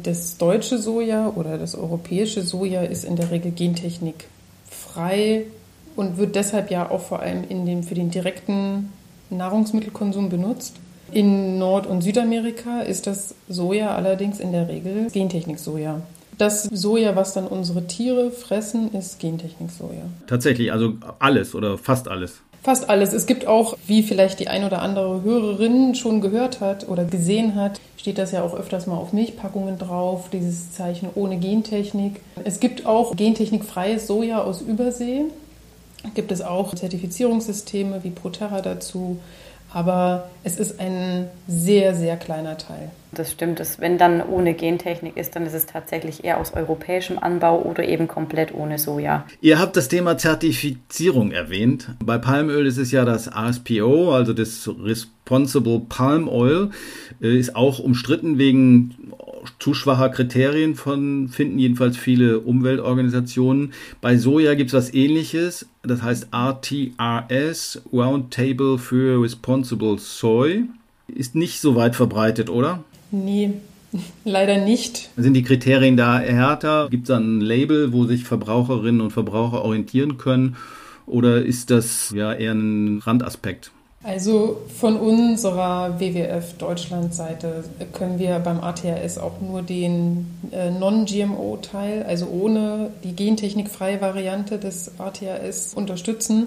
Das 0.00 0.38
deutsche 0.38 0.78
Soja 0.78 1.32
oder 1.34 1.58
das 1.58 1.74
europäische 1.74 2.42
Soja 2.42 2.82
ist 2.82 3.04
in 3.04 3.16
der 3.16 3.32
Regel 3.32 3.50
Gentechnik 3.50 4.28
frei 4.70 5.46
und 5.96 6.16
wird 6.16 6.36
deshalb 6.36 6.70
ja 6.70 6.88
auch 6.88 7.00
vor 7.00 7.18
allem 7.18 7.42
in 7.48 7.66
den, 7.66 7.82
für 7.82 7.96
den 7.96 8.12
direkten 8.12 8.92
Nahrungsmittelkonsum 9.30 10.28
benutzt. 10.28 10.76
In 11.10 11.58
Nord- 11.58 11.88
und 11.88 12.02
Südamerika 12.02 12.82
ist 12.82 13.08
das 13.08 13.34
Soja 13.48 13.96
allerdings 13.96 14.38
in 14.38 14.52
der 14.52 14.68
Regel 14.68 15.10
Gentechnik-Soja. 15.10 16.00
Das 16.38 16.62
Soja, 16.62 17.16
was 17.16 17.34
dann 17.34 17.48
unsere 17.48 17.88
Tiere 17.88 18.30
fressen, 18.30 18.94
ist 18.94 19.18
Gentechnik-Soja. 19.18 20.04
Tatsächlich, 20.28 20.70
also 20.72 20.94
alles 21.18 21.56
oder 21.56 21.78
fast 21.78 22.06
alles. 22.06 22.40
Fast 22.62 22.90
alles. 22.90 23.14
Es 23.14 23.24
gibt 23.24 23.46
auch, 23.46 23.76
wie 23.86 24.02
vielleicht 24.02 24.38
die 24.38 24.48
ein 24.48 24.64
oder 24.64 24.82
andere 24.82 25.22
Hörerin 25.22 25.94
schon 25.94 26.20
gehört 26.20 26.60
hat 26.60 26.88
oder 26.88 27.04
gesehen 27.04 27.54
hat, 27.54 27.80
steht 27.96 28.18
das 28.18 28.32
ja 28.32 28.42
auch 28.42 28.54
öfters 28.54 28.86
mal 28.86 28.96
auf 28.98 29.14
Milchpackungen 29.14 29.78
drauf, 29.78 30.28
dieses 30.30 30.72
Zeichen 30.72 31.08
ohne 31.14 31.38
Gentechnik. 31.38 32.20
Es 32.44 32.60
gibt 32.60 32.84
auch 32.84 33.16
gentechnikfreies 33.16 34.06
Soja 34.06 34.42
aus 34.42 34.60
Übersee. 34.60 35.24
Gibt 36.14 36.32
es 36.32 36.42
auch 36.42 36.74
Zertifizierungssysteme 36.74 38.04
wie 38.04 38.10
Proterra 38.10 38.60
dazu. 38.60 39.18
Aber 39.72 40.30
es 40.42 40.58
ist 40.58 40.80
ein 40.80 41.28
sehr, 41.46 41.94
sehr 41.94 42.16
kleiner 42.16 42.58
Teil. 42.58 42.90
Das 43.12 43.32
stimmt. 43.32 43.58
Das, 43.58 43.80
wenn 43.80 43.98
dann 43.98 44.22
ohne 44.22 44.54
Gentechnik 44.54 45.16
ist, 45.16 45.34
dann 45.34 45.44
ist 45.44 45.54
es 45.54 45.66
tatsächlich 45.66 46.24
eher 46.24 46.38
aus 46.38 46.52
europäischem 46.54 47.18
Anbau 47.18 47.62
oder 47.62 47.84
eben 47.88 48.06
komplett 48.06 48.54
ohne 48.54 48.78
Soja. 48.78 49.26
Ihr 49.40 49.58
habt 49.58 49.76
das 49.76 49.88
Thema 49.88 50.16
Zertifizierung 50.16 51.32
erwähnt. 51.32 51.90
Bei 52.04 52.18
Palmöl 52.18 52.66
ist 52.66 52.78
es 52.78 52.92
ja 52.92 53.04
das 53.04 53.28
RSPO, 53.28 54.12
also 54.12 54.32
das 54.32 54.68
Responsible 54.80 55.82
Palm 55.88 56.28
Oil, 56.28 56.70
äh, 57.20 57.36
ist 57.36 57.56
auch 57.56 57.80
umstritten 57.80 58.38
wegen 58.38 58.94
zu 59.58 59.74
schwacher 59.74 60.08
Kriterien 60.08 60.74
von, 60.74 61.28
finden 61.28 61.58
jedenfalls 61.58 61.96
viele 61.96 62.40
Umweltorganisationen. 62.40 63.72
Bei 64.00 64.16
Soja 64.16 64.54
gibt 64.54 64.70
es 64.70 64.74
was 64.74 64.94
ähnliches, 64.94 65.66
das 65.82 66.02
heißt 66.02 66.28
RTRS, 66.32 67.82
Roundtable 67.92 68.78
für 68.78 69.22
Responsible 69.22 69.98
Soy. 69.98 70.64
Ist 71.08 71.34
nicht 71.34 71.60
so 71.60 71.74
weit 71.74 71.96
verbreitet, 71.96 72.50
oder? 72.50 72.84
Nee, 73.10 73.54
leider 74.24 74.58
nicht. 74.64 75.10
Sind 75.16 75.34
die 75.34 75.42
Kriterien 75.42 75.96
da 75.96 76.18
härter? 76.18 76.88
Gibt 76.90 77.04
es 77.04 77.08
da 77.08 77.18
ein 77.18 77.40
Label, 77.40 77.92
wo 77.92 78.04
sich 78.04 78.24
Verbraucherinnen 78.24 79.00
und 79.00 79.10
Verbraucher 79.10 79.62
orientieren 79.62 80.18
können? 80.18 80.56
Oder 81.06 81.44
ist 81.44 81.70
das 81.70 82.12
ja 82.14 82.32
eher 82.32 82.52
ein 82.52 83.00
Randaspekt? 83.04 83.72
Also 84.02 84.62
von 84.78 84.96
unserer 84.96 86.00
WWF 86.00 86.54
Deutschland-Seite 86.56 87.64
können 87.92 88.18
wir 88.18 88.38
beim 88.38 88.60
ATHS 88.60 89.18
auch 89.18 89.42
nur 89.42 89.60
den 89.60 90.38
äh, 90.52 90.70
Non-GMO-Teil, 90.70 92.04
also 92.04 92.26
ohne 92.28 92.90
die 93.04 93.14
gentechnikfreie 93.14 94.00
Variante 94.00 94.58
des 94.58 94.92
ATHS 94.98 95.74
unterstützen. 95.74 96.46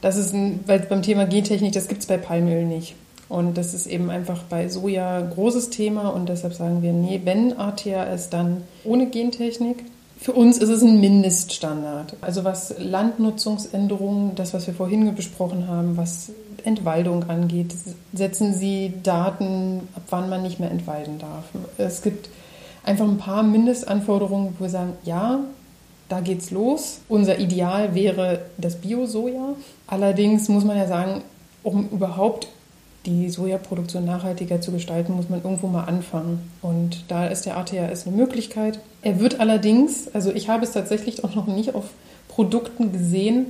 Das 0.00 0.16
ist 0.16 0.32
ein, 0.32 0.60
weil 0.66 0.78
beim 0.80 1.02
Thema 1.02 1.26
Gentechnik, 1.26 1.72
das 1.72 1.88
gibt 1.88 2.02
es 2.02 2.06
bei 2.06 2.18
Palmöl 2.18 2.64
nicht. 2.64 2.94
Und 3.28 3.58
das 3.58 3.74
ist 3.74 3.86
eben 3.86 4.08
einfach 4.08 4.44
bei 4.44 4.68
Soja 4.68 5.18
ein 5.18 5.30
großes 5.30 5.70
Thema 5.70 6.08
und 6.08 6.28
deshalb 6.28 6.54
sagen 6.54 6.82
wir, 6.82 6.92
nee, 6.92 7.20
wenn 7.24 7.58
ATHS, 7.58 8.30
dann 8.30 8.62
ohne 8.84 9.06
Gentechnik. 9.06 9.84
Für 10.18 10.32
uns 10.32 10.58
ist 10.58 10.68
es 10.68 10.82
ein 10.82 11.00
Mindeststandard. 11.00 12.16
Also 12.20 12.44
was 12.44 12.74
Landnutzungsänderungen, 12.78 14.34
das, 14.34 14.52
was 14.52 14.66
wir 14.66 14.74
vorhin 14.74 15.14
besprochen 15.14 15.66
haben, 15.66 15.96
was 15.96 16.30
Entwaldung 16.64 17.28
angeht, 17.28 17.74
setzen 18.12 18.54
Sie 18.54 18.92
Daten, 19.02 19.88
ab 19.94 20.02
wann 20.10 20.28
man 20.28 20.42
nicht 20.42 20.60
mehr 20.60 20.70
entwalden 20.70 21.18
darf. 21.18 21.44
Es 21.78 22.02
gibt 22.02 22.28
einfach 22.84 23.06
ein 23.06 23.18
paar 23.18 23.42
Mindestanforderungen, 23.42 24.54
wo 24.58 24.64
wir 24.64 24.70
sagen, 24.70 24.92
ja, 25.04 25.40
da 26.08 26.20
geht's 26.20 26.50
los. 26.50 27.00
Unser 27.08 27.38
Ideal 27.38 27.94
wäre 27.94 28.42
das 28.58 28.76
Bio-Soja. 28.76 29.54
Allerdings 29.86 30.48
muss 30.48 30.64
man 30.64 30.76
ja 30.76 30.86
sagen, 30.86 31.22
um 31.62 31.88
überhaupt 31.88 32.48
die 33.06 33.30
Sojaproduktion 33.30 34.04
nachhaltiger 34.04 34.60
zu 34.60 34.72
gestalten, 34.72 35.14
muss 35.14 35.30
man 35.30 35.42
irgendwo 35.42 35.68
mal 35.68 35.84
anfangen. 35.84 36.50
Und 36.60 37.04
da 37.08 37.26
ist 37.26 37.46
der 37.46 37.56
ATHS 37.56 38.06
eine 38.06 38.16
Möglichkeit. 38.16 38.80
Er 39.02 39.20
wird 39.20 39.40
allerdings, 39.40 40.08
also 40.12 40.32
ich 40.32 40.48
habe 40.48 40.64
es 40.64 40.72
tatsächlich 40.72 41.24
auch 41.24 41.34
noch 41.34 41.46
nicht 41.46 41.74
auf 41.74 41.86
Produkten 42.28 42.92
gesehen, 42.92 43.46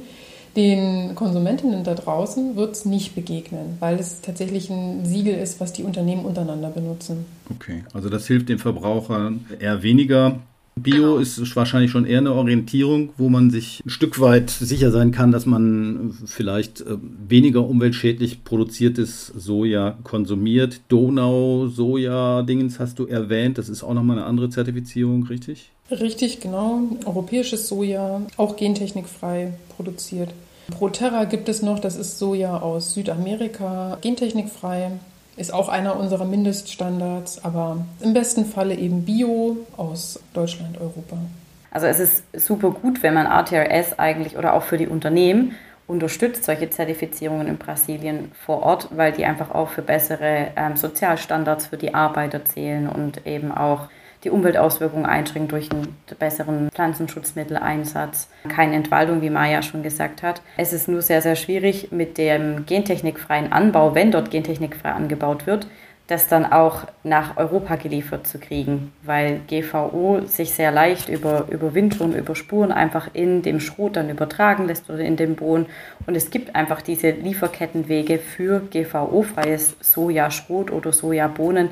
den 0.56 1.14
Konsumentinnen 1.14 1.84
da 1.84 1.94
draußen 1.94 2.56
wird 2.56 2.74
es 2.74 2.84
nicht 2.84 3.14
begegnen, 3.14 3.76
weil 3.80 3.98
es 3.98 4.20
tatsächlich 4.20 4.70
ein 4.70 5.04
Siegel 5.04 5.34
ist, 5.34 5.60
was 5.60 5.72
die 5.72 5.84
Unternehmen 5.84 6.24
untereinander 6.24 6.70
benutzen. 6.70 7.24
Okay, 7.54 7.84
also 7.92 8.08
das 8.08 8.26
hilft 8.26 8.48
den 8.48 8.58
Verbrauchern 8.58 9.46
eher 9.58 9.82
weniger 9.82 10.40
Bio 10.76 10.94
genau. 10.94 11.18
ist 11.18 11.56
wahrscheinlich 11.56 11.90
schon 11.90 12.06
eher 12.06 12.18
eine 12.18 12.32
Orientierung, 12.32 13.10
wo 13.18 13.28
man 13.28 13.50
sich 13.50 13.82
ein 13.84 13.90
Stück 13.90 14.20
weit 14.20 14.50
sicher 14.50 14.90
sein 14.90 15.10
kann, 15.10 15.32
dass 15.32 15.44
man 15.44 16.14
vielleicht 16.24 16.80
äh, 16.80 16.96
weniger 17.28 17.66
umweltschädlich 17.66 18.44
produziertes 18.44 19.26
Soja 19.26 19.98
konsumiert. 20.04 20.80
Donau-Soja-Dingens 20.88 22.78
hast 22.78 22.98
du 22.98 23.06
erwähnt. 23.06 23.58
Das 23.58 23.68
ist 23.68 23.82
auch 23.82 23.94
nochmal 23.94 24.18
eine 24.18 24.26
andere 24.26 24.48
Zertifizierung, 24.48 25.24
richtig? 25.24 25.72
Richtig, 25.90 26.40
genau. 26.40 26.80
Europäisches 27.04 27.66
Soja, 27.66 28.22
auch 28.36 28.56
gentechnikfrei 28.56 29.52
produziert. 29.76 30.30
Proterra 30.70 31.24
gibt 31.24 31.48
es 31.48 31.62
noch, 31.62 31.80
das 31.80 31.96
ist 31.96 32.18
Soja 32.18 32.58
aus 32.58 32.94
Südamerika, 32.94 33.98
gentechnikfrei 34.00 34.92
ist 35.36 35.52
auch 35.54 35.68
einer 35.68 35.98
unserer 35.98 36.26
Mindeststandards, 36.26 37.44
aber 37.44 37.84
im 38.00 38.12
besten 38.12 38.44
Falle 38.44 38.74
eben 38.74 39.04
Bio 39.04 39.56
aus 39.76 40.20
Deutschland, 40.34 40.78
Europa. 40.78 41.16
Also 41.70 41.86
es 41.86 41.98
ist 41.98 42.24
super 42.34 42.70
gut, 42.70 43.02
wenn 43.02 43.14
man 43.14 43.26
ATRS 43.26 43.98
eigentlich 43.98 44.36
oder 44.36 44.54
auch 44.54 44.62
für 44.62 44.76
die 44.76 44.88
Unternehmen 44.88 45.54
unterstützt 45.86 46.44
solche 46.44 46.70
Zertifizierungen 46.70 47.48
in 47.48 47.58
Brasilien 47.58 48.32
vor 48.44 48.62
Ort, 48.62 48.88
weil 48.94 49.12
die 49.12 49.24
einfach 49.24 49.52
auch 49.52 49.70
für 49.70 49.82
bessere 49.82 50.48
ähm, 50.56 50.76
Sozialstandards 50.76 51.66
für 51.66 51.76
die 51.76 51.94
Arbeiter 51.94 52.44
zählen 52.44 52.88
und 52.88 53.26
eben 53.26 53.50
auch 53.50 53.88
die 54.24 54.30
Umweltauswirkungen 54.30 55.06
einschränken 55.06 55.48
durch 55.48 55.70
einen 55.70 55.96
besseren 56.18 56.70
Pflanzenschutzmitteleinsatz, 56.70 58.28
keine 58.48 58.76
Entwaldung, 58.76 59.22
wie 59.22 59.30
Maja 59.30 59.62
schon 59.62 59.82
gesagt 59.82 60.22
hat. 60.22 60.42
Es 60.56 60.72
ist 60.72 60.88
nur 60.88 61.02
sehr, 61.02 61.22
sehr 61.22 61.36
schwierig 61.36 61.90
mit 61.90 62.18
dem 62.18 62.66
gentechnikfreien 62.66 63.52
Anbau, 63.52 63.94
wenn 63.94 64.10
dort 64.10 64.30
gentechnikfrei 64.30 64.90
angebaut 64.90 65.46
wird, 65.46 65.66
das 66.10 66.26
dann 66.26 66.44
auch 66.44 66.86
nach 67.04 67.36
Europa 67.36 67.76
geliefert 67.76 68.26
zu 68.26 68.38
kriegen, 68.38 68.92
weil 69.04 69.40
GVO 69.46 70.22
sich 70.26 70.50
sehr 70.50 70.72
leicht 70.72 71.08
über, 71.08 71.46
über 71.50 71.72
Windschirm, 71.72 72.12
über 72.12 72.34
Spuren 72.34 72.72
einfach 72.72 73.10
in 73.12 73.42
dem 73.42 73.60
Schrot 73.60 73.94
dann 73.94 74.10
übertragen 74.10 74.66
lässt 74.66 74.90
oder 74.90 75.00
in 75.00 75.16
dem 75.16 75.36
Bohnen. 75.36 75.66
Und 76.06 76.16
es 76.16 76.30
gibt 76.30 76.56
einfach 76.56 76.82
diese 76.82 77.10
Lieferkettenwege 77.10 78.18
für 78.18 78.60
GVO-freies 78.72 79.76
Sojaschrot 79.80 80.72
oder 80.72 80.92
Sojabohnen, 80.92 81.70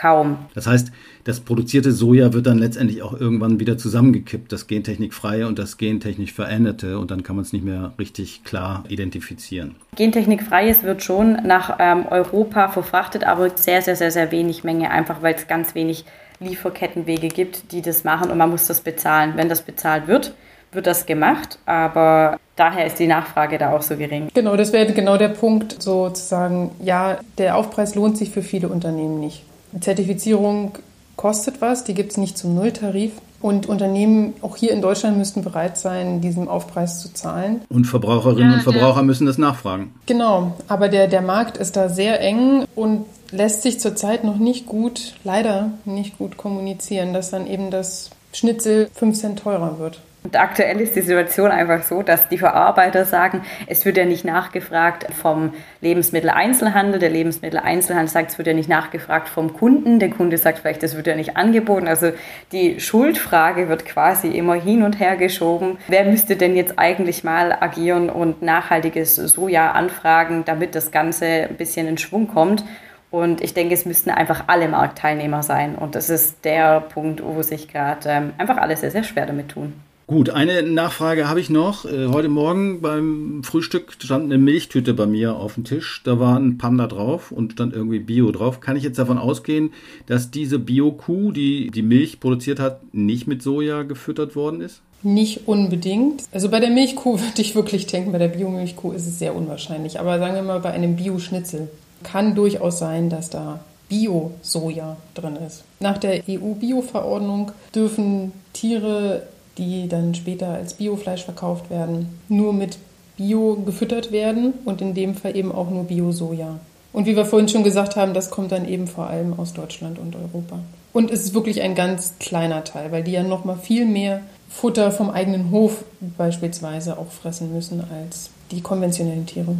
kaum. 0.00 0.38
Das 0.54 0.66
heißt, 0.66 0.92
das 1.24 1.40
produzierte 1.40 1.92
Soja 1.92 2.32
wird 2.32 2.46
dann 2.46 2.58
letztendlich 2.58 3.02
auch 3.02 3.18
irgendwann 3.18 3.60
wieder 3.60 3.76
zusammengekippt, 3.76 4.50
das 4.50 4.66
gentechnikfreie 4.66 5.46
und 5.46 5.58
das 5.58 5.76
gentechnisch 5.76 6.32
veränderte, 6.32 6.98
und 6.98 7.10
dann 7.10 7.22
kann 7.22 7.36
man 7.36 7.44
es 7.44 7.52
nicht 7.52 7.64
mehr 7.64 7.92
richtig 7.98 8.42
klar 8.44 8.84
identifizieren. 8.88 9.76
Gentechnikfreies 9.96 10.82
wird 10.82 11.02
schon 11.02 11.34
nach 11.44 11.76
ähm, 11.78 12.06
Europa 12.08 12.68
verfrachtet, 12.68 13.24
aber 13.24 13.50
sehr, 13.56 13.82
sehr, 13.82 13.96
sehr, 13.96 14.10
sehr 14.10 14.32
wenig 14.32 14.64
Menge, 14.64 14.90
einfach 14.90 15.22
weil 15.22 15.34
es 15.34 15.46
ganz 15.46 15.74
wenig 15.74 16.04
Lieferkettenwege 16.40 17.28
gibt, 17.28 17.72
die 17.72 17.82
das 17.82 18.02
machen 18.02 18.30
und 18.30 18.38
man 18.38 18.48
muss 18.50 18.66
das 18.66 18.80
bezahlen. 18.80 19.34
Wenn 19.36 19.50
das 19.50 19.60
bezahlt 19.60 20.06
wird, 20.06 20.34
wird 20.72 20.86
das 20.86 21.04
gemacht, 21.04 21.58
aber 21.66 22.38
daher 22.56 22.86
ist 22.86 22.98
die 22.98 23.06
Nachfrage 23.06 23.58
da 23.58 23.72
auch 23.72 23.82
so 23.82 23.96
gering. 23.96 24.28
Genau, 24.32 24.56
das 24.56 24.72
wäre 24.72 24.90
genau 24.92 25.18
der 25.18 25.28
Punkt, 25.28 25.82
sozusagen, 25.82 26.70
ja, 26.82 27.18
der 27.36 27.56
Aufpreis 27.56 27.94
lohnt 27.94 28.16
sich 28.16 28.30
für 28.30 28.42
viele 28.42 28.68
Unternehmen 28.68 29.20
nicht. 29.20 29.44
Zertifizierung 29.78 30.72
kostet 31.16 31.60
was, 31.60 31.84
die 31.84 31.94
gibt 31.94 32.12
es 32.12 32.16
nicht 32.16 32.38
zum 32.38 32.54
Nulltarif. 32.54 33.12
Und 33.42 33.66
Unternehmen, 33.66 34.34
auch 34.42 34.56
hier 34.56 34.70
in 34.70 34.82
Deutschland, 34.82 35.16
müssten 35.16 35.42
bereit 35.42 35.78
sein, 35.78 36.20
diesen 36.20 36.46
Aufpreis 36.46 37.00
zu 37.00 37.12
zahlen. 37.14 37.62
Und 37.70 37.86
Verbraucherinnen 37.86 38.50
ja, 38.50 38.56
und 38.56 38.62
Verbraucher 38.62 38.98
ja. 38.98 39.02
müssen 39.02 39.26
das 39.26 39.38
nachfragen. 39.38 39.94
Genau, 40.04 40.54
aber 40.68 40.88
der, 40.88 41.08
der 41.08 41.22
Markt 41.22 41.56
ist 41.56 41.76
da 41.76 41.88
sehr 41.88 42.20
eng 42.20 42.64
und 42.74 43.06
lässt 43.32 43.62
sich 43.62 43.80
zurzeit 43.80 44.24
noch 44.24 44.36
nicht 44.36 44.66
gut, 44.66 45.14
leider 45.24 45.72
nicht 45.86 46.18
gut 46.18 46.36
kommunizieren, 46.36 47.14
dass 47.14 47.30
dann 47.30 47.46
eben 47.46 47.70
das 47.70 48.10
Schnitzel 48.32 48.90
5 48.94 49.18
Cent 49.18 49.38
teurer 49.38 49.78
wird. 49.78 50.00
Und 50.22 50.38
aktuell 50.38 50.80
ist 50.82 50.94
die 50.96 51.00
Situation 51.00 51.50
einfach 51.50 51.82
so, 51.82 52.02
dass 52.02 52.28
die 52.28 52.36
Verarbeiter 52.36 53.06
sagen, 53.06 53.42
es 53.66 53.86
wird 53.86 53.96
ja 53.96 54.04
nicht 54.04 54.24
nachgefragt 54.24 55.06
vom 55.14 55.54
Lebensmitteleinzelhandel. 55.80 57.00
Der 57.00 57.08
Lebensmitteleinzelhandel 57.08 58.12
sagt, 58.12 58.32
es 58.32 58.38
wird 58.38 58.46
ja 58.46 58.52
nicht 58.52 58.68
nachgefragt 58.68 59.30
vom 59.30 59.54
Kunden. 59.54 59.98
Der 59.98 60.10
Kunde 60.10 60.36
sagt 60.36 60.58
vielleicht, 60.58 60.82
es 60.82 60.94
wird 60.94 61.06
ja 61.06 61.16
nicht 61.16 61.38
angeboten. 61.38 61.88
Also 61.88 62.12
die 62.52 62.80
Schuldfrage 62.80 63.70
wird 63.70 63.86
quasi 63.86 64.28
immer 64.28 64.54
hin 64.54 64.82
und 64.82 65.00
her 65.00 65.16
geschoben. 65.16 65.78
Wer 65.88 66.04
müsste 66.04 66.36
denn 66.36 66.54
jetzt 66.54 66.78
eigentlich 66.78 67.24
mal 67.24 67.56
agieren 67.58 68.10
und 68.10 68.42
nachhaltiges 68.42 69.16
Soja 69.16 69.72
anfragen, 69.72 70.44
damit 70.44 70.74
das 70.74 70.90
Ganze 70.90 71.48
ein 71.48 71.56
bisschen 71.56 71.88
in 71.88 71.96
Schwung 71.96 72.28
kommt? 72.28 72.62
Und 73.10 73.40
ich 73.40 73.54
denke, 73.54 73.74
es 73.74 73.86
müssten 73.86 74.10
einfach 74.10 74.44
alle 74.48 74.68
Marktteilnehmer 74.68 75.42
sein. 75.42 75.76
Und 75.76 75.94
das 75.94 76.10
ist 76.10 76.44
der 76.44 76.80
Punkt, 76.80 77.22
wo 77.24 77.42
sich 77.42 77.68
gerade 77.68 78.08
ähm, 78.08 78.32
einfach 78.36 78.58
alle 78.58 78.76
sehr, 78.76 78.90
sehr 78.90 79.02
schwer 79.02 79.24
damit 79.26 79.48
tun. 79.48 79.72
Gut, 80.10 80.28
eine 80.28 80.64
Nachfrage 80.64 81.28
habe 81.28 81.38
ich 81.38 81.50
noch. 81.50 81.84
Äh, 81.84 82.08
heute 82.08 82.28
Morgen 82.28 82.80
beim 82.80 83.44
Frühstück 83.44 83.92
stand 83.96 84.24
eine 84.24 84.38
Milchtüte 84.38 84.92
bei 84.92 85.06
mir 85.06 85.36
auf 85.36 85.54
dem 85.54 85.62
Tisch. 85.62 86.02
Da 86.02 86.18
war 86.18 86.36
ein 86.36 86.58
Panda 86.58 86.88
drauf 86.88 87.30
und 87.30 87.52
stand 87.52 87.74
irgendwie 87.74 88.00
Bio 88.00 88.32
drauf. 88.32 88.58
Kann 88.58 88.74
ich 88.74 88.82
jetzt 88.82 88.98
davon 88.98 89.18
ausgehen, 89.18 89.72
dass 90.06 90.32
diese 90.32 90.58
Bio-Kuh, 90.58 91.30
die 91.30 91.70
die 91.70 91.82
Milch 91.82 92.18
produziert 92.18 92.58
hat, 92.58 92.80
nicht 92.92 93.28
mit 93.28 93.40
Soja 93.40 93.84
gefüttert 93.84 94.34
worden 94.34 94.62
ist? 94.62 94.80
Nicht 95.04 95.46
unbedingt. 95.46 96.24
Also 96.32 96.48
bei 96.48 96.58
der 96.58 96.70
Milchkuh 96.70 97.20
würde 97.20 97.40
ich 97.40 97.54
wirklich 97.54 97.86
denken, 97.86 98.10
bei 98.10 98.18
der 98.18 98.26
Biomilchkuh 98.26 98.90
ist 98.90 99.06
es 99.06 99.20
sehr 99.20 99.36
unwahrscheinlich. 99.36 100.00
Aber 100.00 100.18
sagen 100.18 100.34
wir 100.34 100.42
mal, 100.42 100.58
bei 100.58 100.72
einem 100.72 100.96
Bio-Schnitzel 100.96 101.68
kann 102.02 102.34
durchaus 102.34 102.80
sein, 102.80 103.10
dass 103.10 103.30
da 103.30 103.60
Bio-Soja 103.88 104.96
drin 105.14 105.36
ist. 105.36 105.62
Nach 105.78 105.98
der 105.98 106.24
EU-Bio-Verordnung 106.28 107.52
dürfen 107.72 108.32
Tiere 108.52 109.22
die 109.60 109.88
dann 109.88 110.14
später 110.14 110.48
als 110.48 110.74
Biofleisch 110.74 111.24
verkauft 111.24 111.70
werden, 111.70 112.08
nur 112.28 112.52
mit 112.52 112.78
Bio 113.16 113.56
gefüttert 113.66 114.10
werden 114.10 114.54
und 114.64 114.80
in 114.80 114.94
dem 114.94 115.14
Fall 115.14 115.36
eben 115.36 115.52
auch 115.52 115.70
nur 115.70 115.84
Bio-Soja. 115.84 116.58
Und 116.92 117.06
wie 117.06 117.14
wir 117.14 117.26
vorhin 117.26 117.48
schon 117.48 117.62
gesagt 117.62 117.94
haben, 117.94 118.14
das 118.14 118.30
kommt 118.30 118.50
dann 118.50 118.66
eben 118.66 118.88
vor 118.88 119.08
allem 119.08 119.38
aus 119.38 119.52
Deutschland 119.52 119.98
und 119.98 120.16
Europa. 120.16 120.58
Und 120.92 121.10
es 121.10 121.22
ist 121.22 121.34
wirklich 121.34 121.60
ein 121.60 121.74
ganz 121.74 122.14
kleiner 122.18 122.64
Teil, 122.64 122.90
weil 122.90 123.04
die 123.04 123.12
ja 123.12 123.22
noch 123.22 123.44
mal 123.44 123.56
viel 123.56 123.84
mehr 123.84 124.22
Futter 124.48 124.90
vom 124.90 125.10
eigenen 125.10 125.50
Hof 125.50 125.84
beispielsweise 126.16 126.98
auch 126.98 127.12
fressen 127.12 127.52
müssen 127.52 127.80
als 127.80 128.30
die 128.50 128.62
konventionellen 128.62 129.26
Tiere. 129.26 129.54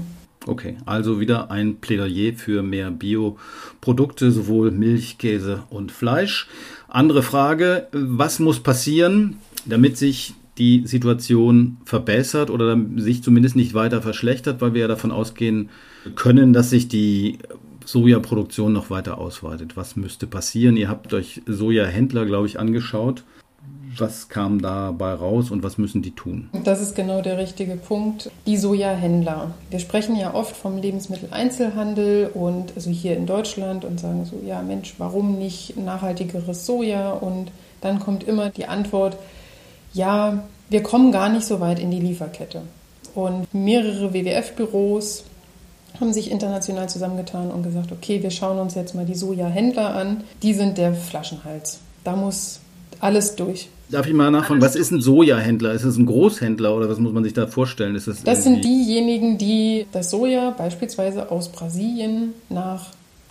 Okay, 0.47 0.79
also 0.87 1.21
wieder 1.21 1.51
ein 1.51 1.77
Plädoyer 1.77 2.33
für 2.35 2.63
mehr 2.63 2.91
Bioprodukte, 2.91 4.31
sowohl 4.31 4.71
Milch, 4.71 5.19
Käse 5.19 5.65
und 5.69 5.93
Fleisch. 5.93 6.49
Andere 6.89 7.23
Frage, 7.23 7.87
was 7.93 8.39
muss 8.41 8.61
passieren, 8.61 9.37
damit 9.67 9.97
sich 9.97 10.35
die 10.59 10.87
Situation 10.87 11.79
verbessert 11.85 12.51
oder 12.51 12.79
sich 12.97 13.23
zumindest 13.23 13.57
nicht 13.57 13.73
weiter 13.75 14.03
verschlechtert, 14.03 14.61
weil 14.61 14.75
wir 14.75 14.83
ja 14.83 14.89
davon 14.89 15.11
ausgehen 15.11 15.71
können, 16.17 16.53
dass 16.53 16.71
sich 16.71 16.89
die 16.89 17.39
Sojaproduktion 17.85 18.73
noch 18.73 18.91
weiter 18.91 19.19
ausweitet. 19.19 19.77
Was 19.77 19.97
müsste 19.97 20.27
passieren? 20.27 20.77
Ihr 20.77 20.89
habt 20.89 21.13
euch 21.15 21.43
Sojahändler, 21.47 22.27
glaube 22.27 22.47
ich, 22.47 22.59
angeschaut. 22.59 23.25
Was 23.97 24.29
kam 24.29 24.63
dabei 24.63 25.15
raus 25.15 25.51
und 25.51 25.63
was 25.63 25.77
müssen 25.77 26.01
die 26.01 26.13
tun? 26.13 26.49
Das 26.65 26.81
ist 26.81 26.95
genau 26.95 27.23
der 27.23 27.39
richtige 27.39 27.77
Punkt. 27.77 28.31
Die 28.47 28.57
Sojahändler. 28.57 29.55
Wir 29.71 29.81
sprechen 29.81 30.15
ja 30.17 30.33
oft 30.33 30.57
vom 30.57 30.79
Lebensmitteleinzelhandel 30.79 32.31
und 32.33 32.73
also 32.77 32.91
hier 32.91 33.17
in 33.17 33.27
Deutschland 33.27 33.85
und 33.85 33.99
sagen 33.99 34.25
so, 34.25 34.41
ja 34.47 34.63
Mensch, 34.63 34.95
warum 34.99 35.39
nicht 35.39 35.77
nachhaltigeres 35.77 36.67
Soja? 36.67 37.11
Und 37.13 37.51
dann 37.81 37.99
kommt 37.99 38.23
immer 38.23 38.51
die 38.51 38.67
Antwort, 38.67 39.17
ja, 39.93 40.45
wir 40.69 40.83
kommen 40.83 41.13
gar 41.13 41.29
nicht 41.29 41.47
so 41.47 41.61
weit 41.61 41.79
in 41.79 41.91
die 41.91 42.01
Lieferkette. 42.01 42.63
Und 43.15 43.53
mehrere 43.53 44.15
WWF-Büros 44.15 45.25
haben 46.01 46.13
sich 46.13 46.31
international 46.31 46.89
zusammengetan 46.89 47.51
und 47.51 47.63
gesagt, 47.63 47.93
okay, 47.93 48.23
wir 48.23 48.31
schauen 48.31 48.59
uns 48.59 48.75
jetzt 48.75 48.95
mal 48.95 49.05
die 49.05 49.15
Sojahändler 49.15 49.95
an. 49.95 50.25
Die 50.43 50.55
sind 50.55 50.79
der 50.79 50.95
Flaschenhals. 50.95 51.81
Da 52.05 52.15
muss 52.15 52.61
alles 53.01 53.35
durch. 53.35 53.69
Darf 53.91 54.07
ich 54.07 54.13
mal 54.13 54.31
nachfragen, 54.31 54.63
was 54.63 54.77
ist 54.77 54.93
ein 54.93 55.01
Sojahändler? 55.01 55.73
Ist 55.73 55.83
es 55.83 55.97
ein 55.97 56.07
Großhändler 56.07 56.77
oder 56.77 56.89
was 56.89 56.99
muss 56.99 57.13
man 57.13 57.25
sich 57.25 57.33
da 57.33 57.49
vorstellen? 57.49 57.97
Ist 57.97 58.07
das, 58.07 58.23
das 58.23 58.45
sind 58.45 58.65
diejenigen, 58.65 59.37
die 59.37 59.87
das 59.91 60.11
Soja 60.11 60.51
beispielsweise 60.51 61.31
aus 61.31 61.49
Brasilien 61.49 62.35
nach 62.49 62.91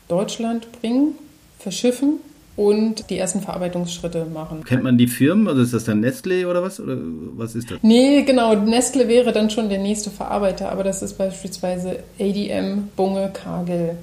Deutschland 0.10 0.69
bringen, 0.82 1.13
verschiffen 1.60 2.19
und 2.60 3.10
die 3.10 3.17
ersten 3.17 3.39
Verarbeitungsschritte 3.39 4.26
machen. 4.26 4.65
Kennt 4.65 4.84
man 4.84 4.98
die 4.98 5.08
Firmen? 5.08 5.48
Also 5.48 5.62
ist 5.62 5.74
das 5.74 5.86
dann 5.86 6.02
Nestle 6.02 6.45
oder 6.45 6.62
was? 6.62 6.82
Oder 6.82 6.98
was 7.38 7.56
ist 7.56 7.72
das? 7.72 7.78
Nee, 7.84 8.24
genau. 8.24 8.54
Nestle 8.54 9.08
wäre 9.08 9.32
dann 9.32 9.50
schon 9.50 9.69
der 9.69 9.78
nächste 9.78 10.10
Verarbeiter, 10.10 10.69
aber 10.69 10.84
das 10.84 11.02
ist 11.02 11.17
beispielsweise 11.17 12.04
ADM, 12.19 12.89
Bunge, 12.98 13.32
Kagel. 13.32 13.95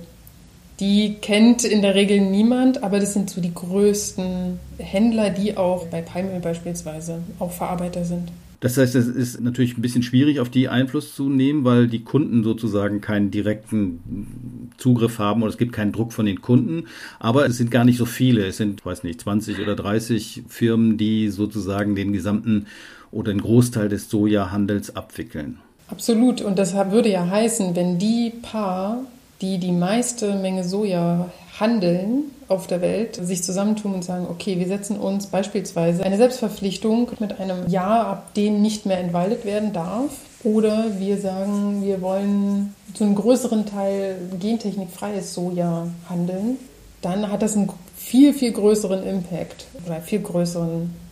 Die 0.81 1.17
kennt 1.21 1.65
in 1.65 1.83
der 1.83 1.95
Regel 1.95 2.19
niemand, 2.23 2.83
aber 2.83 2.99
das 2.99 3.13
sind 3.13 3.29
so 3.29 3.43
die 3.43 3.53
größten 3.53 4.59
Händler, 4.79 5.29
die 5.29 5.59
auch 5.59 5.89
bei 5.89 6.01
Palmöl 6.01 6.41
beispielsweise 6.41 7.19
auch 7.39 7.53
Verarbeiter 7.53 8.07
sind. 8.07 8.31
Das 8.61 8.77
heißt, 8.79 8.95
es 8.95 9.07
ist 9.07 9.41
natürlich 9.41 9.77
ein 9.77 9.83
bisschen 9.83 10.03
schwierig, 10.03 10.41
auf 10.41 10.49
die 10.49 10.69
Einfluss 10.69 11.15
zu 11.15 11.29
nehmen, 11.29 11.65
weil 11.65 11.89
die 11.89 12.05
Kunden 12.05 12.43
sozusagen 12.43 13.01
keinen 13.01 13.31
direkten 13.31 14.71
Zugriff 14.79 15.19
haben 15.19 15.43
oder 15.43 15.51
es 15.51 15.59
gibt 15.59 15.73
keinen 15.73 15.93
Druck 15.93 16.13
von 16.13 16.27
den 16.27 16.41
Kunden. 16.41 16.85
Aber 17.19 17.47
es 17.47 17.59
sind 17.59 17.71
gar 17.71 17.85
nicht 17.85 17.99
so 17.99 18.07
viele. 18.07 18.47
Es 18.47 18.57
sind, 18.57 18.85
weiß 18.85 19.05
nicht, 19.05 19.21
20 19.21 19.61
oder 19.61 19.77
30 19.77 20.45
Firmen, 20.49 20.97
die 20.97 21.29
sozusagen 21.29 21.95
den 21.95 22.13
gesamten 22.13 22.67
oder 23.11 23.33
den 23.33 23.41
Großteil 23.41 23.89
des 23.89 24.09
Sojahandels 24.09 24.97
abwickeln. 24.97 25.59
Absolut. 25.89 26.41
Und 26.41 26.59
das 26.59 26.75
würde 26.75 27.11
ja 27.11 27.29
heißen, 27.29 27.77
wenn 27.77 27.99
die 27.99 28.33
paar 28.43 29.05
die 29.41 29.59
die 29.59 29.73
meiste 29.73 30.35
Menge 30.37 30.65
Soja 30.65 31.31
handeln 31.59 32.31
auf 32.49 32.67
der 32.67 32.81
Welt, 32.81 33.17
sich 33.17 33.43
zusammentun 33.43 33.95
und 33.95 34.05
sagen, 34.05 34.27
okay, 34.31 34.59
wir 34.59 34.67
setzen 34.67 34.99
uns 34.99 35.27
beispielsweise 35.27 36.05
eine 36.05 36.17
Selbstverpflichtung 36.17 37.11
mit 37.19 37.41
einem 37.41 37.69
Jahr, 37.69 38.07
ab 38.07 38.35
dem 38.35 38.63
nicht 38.63 38.87
mehr 38.87 38.99
entwaldet 38.99 39.45
werden 39.45 39.73
darf. 39.73 40.11
Oder 40.45 40.99
wir 40.99 41.19
sagen, 41.19 41.83
wir 41.83 42.03
wollen 42.03 42.75
zu 42.95 43.05
einem 43.05 43.17
größeren 43.17 43.67
Teil 43.67 44.17
gentechnikfreies 44.39 45.35
Soja 45.35 45.89
handeln. 46.09 46.59
Dann 47.03 47.31
hat 47.31 47.43
das 47.43 47.57
einen 47.57 47.71
viel, 47.97 48.33
viel 48.33 48.53
größeren 48.53 49.05
Impact 49.05 49.67
oder 49.85 50.01
viel 50.01 50.21
größeren 50.21 51.06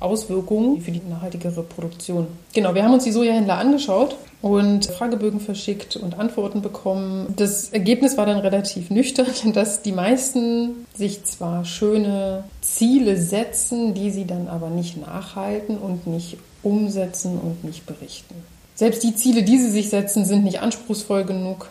Auswirkungen 0.00 0.80
für 0.80 0.90
die 0.90 1.00
nachhaltigere 1.08 1.62
Produktion. 1.62 2.26
Genau, 2.52 2.74
wir 2.74 2.84
haben 2.84 2.94
uns 2.94 3.04
die 3.04 3.12
Sojahändler 3.12 3.58
angeschaut 3.58 4.16
und 4.42 4.86
Fragebögen 4.86 5.40
verschickt 5.40 5.96
und 5.96 6.18
Antworten 6.18 6.60
bekommen. 6.60 7.32
Das 7.36 7.70
Ergebnis 7.70 8.16
war 8.16 8.26
dann 8.26 8.38
relativ 8.38 8.90
nüchtern, 8.90 9.26
dass 9.54 9.82
die 9.82 9.92
meisten 9.92 10.86
sich 10.94 11.24
zwar 11.24 11.64
schöne 11.64 12.44
Ziele 12.60 13.16
setzen, 13.16 13.94
die 13.94 14.10
sie 14.10 14.26
dann 14.26 14.48
aber 14.48 14.68
nicht 14.68 15.00
nachhalten 15.00 15.78
und 15.78 16.06
nicht 16.06 16.36
umsetzen 16.62 17.38
und 17.38 17.64
nicht 17.64 17.86
berichten. 17.86 18.34
Selbst 18.74 19.02
die 19.02 19.14
Ziele, 19.14 19.44
die 19.44 19.58
sie 19.58 19.70
sich 19.70 19.88
setzen, 19.88 20.24
sind 20.24 20.44
nicht 20.44 20.60
anspruchsvoll 20.60 21.24
genug, 21.24 21.68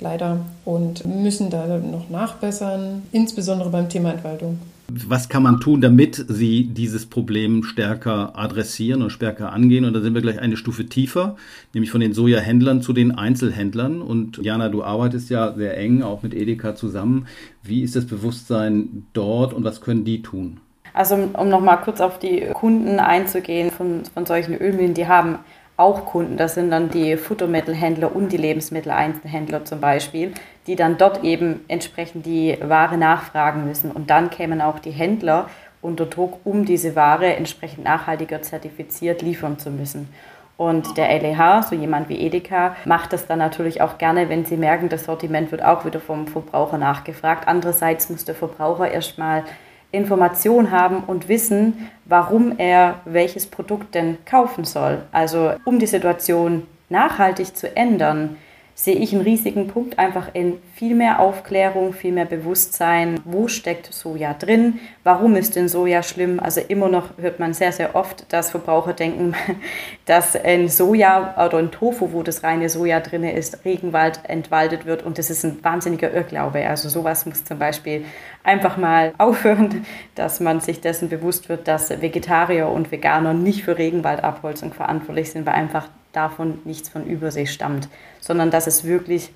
leider, 0.00 0.40
und 0.64 1.04
müssen 1.04 1.50
da 1.50 1.66
noch 1.66 2.08
nachbessern, 2.08 3.02
insbesondere 3.12 3.70
beim 3.70 3.88
Thema 3.88 4.12
Entwaldung. 4.12 4.58
Was 4.88 5.28
kann 5.28 5.42
man 5.42 5.60
tun, 5.60 5.80
damit 5.80 6.24
Sie 6.28 6.68
dieses 6.68 7.06
Problem 7.06 7.64
stärker 7.64 8.38
adressieren 8.38 9.02
und 9.02 9.10
stärker 9.10 9.52
angehen? 9.52 9.84
Und 9.84 9.94
da 9.94 10.00
sind 10.00 10.14
wir 10.14 10.22
gleich 10.22 10.38
eine 10.38 10.56
Stufe 10.56 10.86
tiefer, 10.86 11.36
nämlich 11.74 11.90
von 11.90 12.00
den 12.00 12.12
Sojahändlern 12.12 12.82
zu 12.82 12.92
den 12.92 13.10
Einzelhändlern. 13.10 14.00
Und 14.00 14.38
Jana, 14.38 14.68
du 14.68 14.84
arbeitest 14.84 15.28
ja 15.28 15.52
sehr 15.54 15.76
eng 15.76 16.02
auch 16.02 16.22
mit 16.22 16.34
Edeka 16.34 16.76
zusammen. 16.76 17.26
Wie 17.62 17.82
ist 17.82 17.96
das 17.96 18.06
Bewusstsein 18.06 19.06
dort 19.12 19.52
und 19.52 19.64
was 19.64 19.80
können 19.80 20.04
die 20.04 20.22
tun? 20.22 20.60
Also 20.92 21.16
um 21.16 21.48
nochmal 21.48 21.80
kurz 21.80 22.00
auf 22.00 22.18
die 22.18 22.46
Kunden 22.54 23.00
einzugehen 23.00 23.70
von, 23.70 24.02
von 24.14 24.24
solchen 24.24 24.54
Ölmühlen, 24.54 24.94
die 24.94 25.06
haben 25.08 25.38
auch 25.76 26.06
Kunden, 26.06 26.36
das 26.36 26.54
sind 26.54 26.70
dann 26.70 26.90
die 26.90 27.16
Futtermittelhändler 27.16 28.14
und 28.14 28.32
die 28.32 28.38
Lebensmitteleinzelhändler 28.38 29.64
zum 29.64 29.80
Beispiel, 29.80 30.32
die 30.66 30.76
dann 30.76 30.96
dort 30.96 31.22
eben 31.22 31.60
entsprechend 31.68 32.24
die 32.24 32.56
Ware 32.62 32.96
nachfragen 32.96 33.66
müssen. 33.66 33.90
Und 33.90 34.10
dann 34.10 34.30
kämen 34.30 34.62
auch 34.62 34.78
die 34.78 34.90
Händler 34.90 35.48
unter 35.82 36.06
Druck, 36.06 36.40
um 36.44 36.64
diese 36.64 36.96
Ware 36.96 37.36
entsprechend 37.36 37.84
nachhaltiger 37.84 38.42
zertifiziert 38.42 39.22
liefern 39.22 39.58
zu 39.58 39.70
müssen. 39.70 40.08
Und 40.56 40.96
der 40.96 41.10
LEH, 41.20 41.64
so 41.68 41.76
jemand 41.76 42.08
wie 42.08 42.18
Edeka, 42.18 42.76
macht 42.86 43.12
das 43.12 43.26
dann 43.26 43.38
natürlich 43.38 43.82
auch 43.82 43.98
gerne, 43.98 44.30
wenn 44.30 44.46
sie 44.46 44.56
merken, 44.56 44.88
das 44.88 45.04
Sortiment 45.04 45.52
wird 45.52 45.62
auch 45.62 45.84
wieder 45.84 46.00
vom 46.00 46.26
Verbraucher 46.26 46.78
nachgefragt. 46.78 47.46
Andererseits 47.46 48.08
muss 48.08 48.24
der 48.24 48.34
Verbraucher 48.34 48.90
erstmal 48.90 49.44
Information 49.92 50.70
haben 50.70 51.04
und 51.06 51.28
wissen, 51.28 51.88
warum 52.04 52.58
er 52.58 53.00
welches 53.04 53.46
Produkt 53.46 53.94
denn 53.94 54.18
kaufen 54.24 54.64
soll. 54.64 55.02
Also 55.12 55.52
um 55.64 55.78
die 55.78 55.86
Situation 55.86 56.66
nachhaltig 56.88 57.56
zu 57.56 57.74
ändern, 57.76 58.36
sehe 58.78 58.96
ich 58.96 59.14
einen 59.14 59.22
riesigen 59.22 59.68
Punkt 59.68 59.98
einfach 59.98 60.28
in 60.34 60.58
viel 60.74 60.94
mehr 60.94 61.18
Aufklärung, 61.20 61.94
viel 61.94 62.12
mehr 62.12 62.26
Bewusstsein, 62.26 63.18
wo 63.24 63.48
steckt 63.48 63.90
Soja 63.90 64.34
drin, 64.34 64.80
warum 65.02 65.34
ist 65.34 65.56
denn 65.56 65.66
Soja 65.66 66.02
schlimm. 66.02 66.38
Also 66.38 66.60
immer 66.60 66.90
noch 66.90 67.16
hört 67.16 67.40
man 67.40 67.54
sehr, 67.54 67.72
sehr 67.72 67.96
oft, 67.96 68.30
dass 68.34 68.50
Verbraucher 68.50 68.92
denken, 68.92 69.34
dass 70.04 70.36
ein 70.36 70.68
Soja 70.68 71.42
oder 71.42 71.56
ein 71.56 71.70
Tofu, 71.70 72.12
wo 72.12 72.22
das 72.22 72.42
reine 72.42 72.68
Soja 72.68 73.00
drin 73.00 73.24
ist, 73.24 73.64
Regenwald 73.64 74.20
entwaldet 74.24 74.84
wird 74.84 75.02
und 75.04 75.16
das 75.16 75.30
ist 75.30 75.42
ein 75.42 75.64
wahnsinniger 75.64 76.12
Irrglaube. 76.12 76.68
Also 76.68 76.90
sowas 76.90 77.24
muss 77.24 77.44
zum 77.44 77.58
Beispiel 77.58 78.04
einfach 78.44 78.76
mal 78.76 79.14
aufhören, 79.18 79.86
dass 80.16 80.38
man 80.38 80.60
sich 80.60 80.82
dessen 80.82 81.08
bewusst 81.08 81.48
wird, 81.48 81.66
dass 81.66 82.02
Vegetarier 82.02 82.68
und 82.68 82.92
Veganer 82.92 83.32
nicht 83.32 83.64
für 83.64 83.78
Regenwaldabholzung 83.78 84.74
verantwortlich 84.74 85.30
sind, 85.30 85.46
weil 85.46 85.54
einfach 85.54 85.88
davon 86.16 86.60
nichts 86.64 86.88
von 86.88 87.06
Übersee 87.06 87.46
stammt, 87.46 87.88
sondern 88.20 88.50
dass 88.50 88.66
es 88.66 88.84
wirklich 88.84 89.30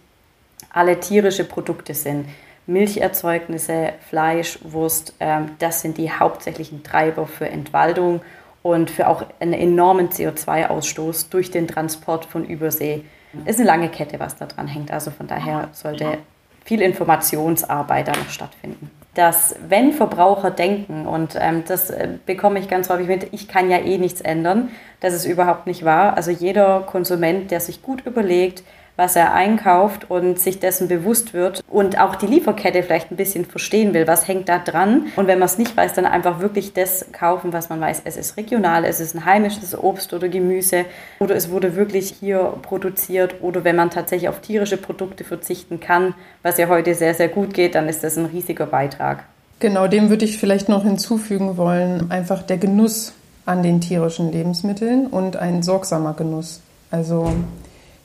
alle 0.72 1.00
tierische 1.00 1.44
Produkte 1.44 1.94
sind. 1.94 2.26
Milcherzeugnisse, 2.66 3.92
Fleisch, 4.08 4.58
Wurst, 4.62 5.14
ähm, 5.20 5.50
das 5.58 5.80
sind 5.80 5.98
die 5.98 6.10
hauptsächlichen 6.10 6.82
Treiber 6.82 7.26
für 7.26 7.48
Entwaldung 7.48 8.20
und 8.62 8.90
für 8.90 9.08
auch 9.08 9.24
einen 9.40 9.54
enormen 9.54 10.10
CO2-Ausstoß 10.10 11.30
durch 11.30 11.50
den 11.50 11.66
Transport 11.66 12.24
von 12.24 12.44
Übersee. 12.44 13.04
Es 13.44 13.56
ist 13.56 13.60
eine 13.60 13.68
lange 13.68 13.88
Kette, 13.88 14.20
was 14.20 14.36
da 14.36 14.46
dran 14.46 14.66
hängt. 14.66 14.90
Also 14.90 15.10
von 15.10 15.26
daher 15.26 15.68
sollte 15.72 16.18
viel 16.64 16.82
Informationsarbeit 16.82 18.08
da 18.08 18.12
noch 18.12 18.30
stattfinden. 18.30 18.90
Dass 19.14 19.56
wenn 19.68 19.92
Verbraucher 19.92 20.50
denken, 20.50 21.06
und 21.06 21.36
ähm, 21.38 21.64
das 21.66 21.90
äh, 21.90 22.08
bekomme 22.26 22.60
ich 22.60 22.68
ganz 22.68 22.88
häufig 22.90 23.08
mit, 23.08 23.28
ich 23.32 23.48
kann 23.48 23.70
ja 23.70 23.78
eh 23.78 23.98
nichts 23.98 24.20
ändern, 24.20 24.70
das 25.00 25.14
ist 25.14 25.24
überhaupt 25.24 25.66
nicht 25.66 25.84
wahr. 25.84 26.16
Also 26.16 26.30
jeder 26.30 26.80
Konsument, 26.80 27.50
der 27.50 27.60
sich 27.60 27.82
gut 27.82 28.06
überlegt, 28.06 28.62
was 29.00 29.16
er 29.16 29.32
einkauft 29.32 30.10
und 30.10 30.38
sich 30.38 30.60
dessen 30.60 30.86
bewusst 30.86 31.32
wird 31.32 31.64
und 31.70 31.98
auch 31.98 32.16
die 32.16 32.26
Lieferkette 32.26 32.82
vielleicht 32.82 33.10
ein 33.10 33.16
bisschen 33.16 33.46
verstehen 33.46 33.94
will, 33.94 34.06
was 34.06 34.28
hängt 34.28 34.50
da 34.50 34.58
dran. 34.58 35.06
Und 35.16 35.26
wenn 35.26 35.38
man 35.38 35.46
es 35.46 35.56
nicht 35.56 35.74
weiß, 35.74 35.94
dann 35.94 36.04
einfach 36.04 36.40
wirklich 36.40 36.74
das 36.74 37.06
kaufen, 37.10 37.54
was 37.54 37.70
man 37.70 37.80
weiß. 37.80 38.02
Es 38.04 38.18
ist 38.18 38.36
regional, 38.36 38.84
es 38.84 39.00
ist 39.00 39.14
ein 39.14 39.24
heimisches 39.24 39.74
Obst 39.74 40.12
oder 40.12 40.28
Gemüse 40.28 40.84
oder 41.18 41.34
es 41.34 41.50
wurde 41.50 41.76
wirklich 41.76 42.14
hier 42.20 42.52
produziert 42.60 43.36
oder 43.40 43.64
wenn 43.64 43.76
man 43.76 43.88
tatsächlich 43.88 44.28
auf 44.28 44.40
tierische 44.40 44.76
Produkte 44.76 45.24
verzichten 45.24 45.80
kann, 45.80 46.12
was 46.42 46.58
ja 46.58 46.68
heute 46.68 46.94
sehr, 46.94 47.14
sehr 47.14 47.28
gut 47.28 47.54
geht, 47.54 47.76
dann 47.76 47.88
ist 47.88 48.04
das 48.04 48.18
ein 48.18 48.26
riesiger 48.26 48.66
Beitrag. 48.66 49.24
Genau, 49.60 49.86
dem 49.86 50.10
würde 50.10 50.26
ich 50.26 50.36
vielleicht 50.36 50.68
noch 50.68 50.84
hinzufügen 50.84 51.56
wollen, 51.56 52.10
einfach 52.10 52.42
der 52.42 52.58
Genuss 52.58 53.14
an 53.46 53.62
den 53.62 53.80
tierischen 53.80 54.30
Lebensmitteln 54.30 55.06
und 55.06 55.36
ein 55.36 55.62
sorgsamer 55.62 56.12
Genuss. 56.12 56.60
Also 56.90 57.32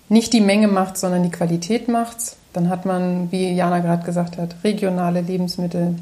nicht 0.10 0.34
die 0.34 0.42
Menge 0.42 0.68
macht, 0.68 0.98
sondern 0.98 1.24
die 1.24 1.32
Qualität 1.32 1.88
macht's. 1.88 2.38
Dann 2.54 2.70
hat 2.70 2.86
man, 2.86 3.32
wie 3.32 3.52
Jana 3.52 3.80
gerade 3.80 4.06
gesagt 4.06 4.38
hat, 4.38 4.56
regionale 4.64 5.22
Lebensmittel, 5.22 5.96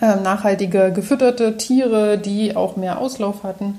äh, 0.00 0.16
nachhaltige 0.16 0.92
gefütterte 0.92 1.56
Tiere, 1.56 2.18
die 2.18 2.56
auch 2.56 2.76
mehr 2.76 2.98
Auslauf 2.98 3.44
hatten. 3.44 3.78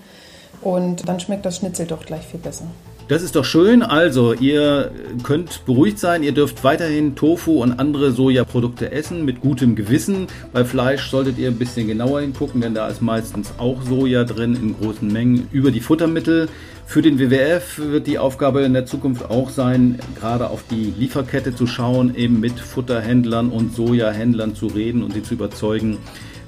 Und 0.61 1.07
dann 1.09 1.19
schmeckt 1.19 1.45
das 1.45 1.57
Schnitzel 1.57 1.87
doch 1.87 2.05
gleich 2.05 2.25
viel 2.25 2.39
besser. 2.39 2.65
Das 3.11 3.23
ist 3.23 3.35
doch 3.35 3.43
schön. 3.43 3.83
Also, 3.83 4.33
ihr 4.33 4.89
könnt 5.23 5.65
beruhigt 5.65 5.99
sein. 5.99 6.23
Ihr 6.23 6.31
dürft 6.31 6.63
weiterhin 6.63 7.13
Tofu 7.13 7.61
und 7.61 7.73
andere 7.73 8.13
Sojaprodukte 8.13 8.93
essen 8.93 9.25
mit 9.25 9.41
gutem 9.41 9.75
Gewissen. 9.75 10.27
Bei 10.53 10.63
Fleisch 10.63 11.09
solltet 11.09 11.37
ihr 11.37 11.49
ein 11.49 11.57
bisschen 11.57 11.87
genauer 11.87 12.21
hingucken, 12.21 12.61
denn 12.61 12.73
da 12.73 12.87
ist 12.87 13.01
meistens 13.01 13.51
auch 13.57 13.81
Soja 13.81 14.23
drin 14.23 14.55
in 14.55 14.77
großen 14.79 15.11
Mengen 15.11 15.49
über 15.51 15.71
die 15.71 15.81
Futtermittel. 15.81 16.47
Für 16.85 17.01
den 17.01 17.19
WWF 17.19 17.79
wird 17.79 18.07
die 18.07 18.17
Aufgabe 18.17 18.61
in 18.61 18.71
der 18.71 18.85
Zukunft 18.85 19.29
auch 19.29 19.49
sein, 19.49 19.99
gerade 20.17 20.49
auf 20.49 20.63
die 20.71 20.93
Lieferkette 20.97 21.53
zu 21.53 21.67
schauen, 21.67 22.15
eben 22.15 22.39
mit 22.39 22.61
Futterhändlern 22.61 23.49
und 23.49 23.75
Sojahändlern 23.75 24.55
zu 24.55 24.67
reden 24.67 25.03
und 25.03 25.11
sie 25.11 25.21
zu 25.21 25.33
überzeugen, 25.33 25.97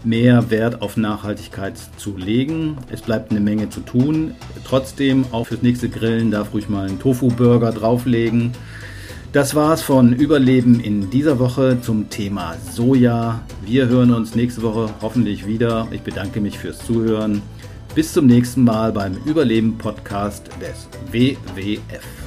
mehr 0.06 0.50
Wert 0.50 0.82
auf 0.82 0.98
Nachhaltigkeit 0.98 1.74
zu 1.98 2.18
legen. 2.18 2.78
Es 2.92 3.02
bleibt 3.02 3.32
eine 3.32 3.40
Menge 3.40 3.70
zu 3.70 3.82
tun. 3.82 4.36
Trotzdem, 4.66 5.26
auch 5.32 5.48
fürs 5.48 5.62
nächste 5.62 5.90
Grillen 5.90 6.32
darf 6.32 6.54
ruhig 6.54 6.70
mal 6.70 6.88
einen 6.88 7.00
Tofu-Burger 7.00 7.72
drauflegen. 7.72 8.52
Das 9.34 9.56
war's 9.56 9.82
von 9.82 10.14
Überleben 10.14 10.80
in 10.80 11.10
dieser 11.10 11.40
Woche 11.40 11.82
zum 11.82 12.10
Thema 12.10 12.56
Soja. 12.72 13.42
Wir 13.66 13.88
hören 13.88 14.14
uns 14.14 14.36
nächste 14.36 14.62
Woche 14.62 14.90
hoffentlich 15.02 15.48
wieder. 15.48 15.88
Ich 15.92 16.02
bedanke 16.02 16.40
mich 16.40 16.60
fürs 16.60 16.86
Zuhören. 16.86 17.42
Bis 17.96 18.14
zum 18.14 18.28
nächsten 18.28 18.64
Mal 18.64 18.92
beim 18.92 19.16
Überleben-Podcast 19.26 20.50
des 20.62 20.88
WWF. 21.12 22.23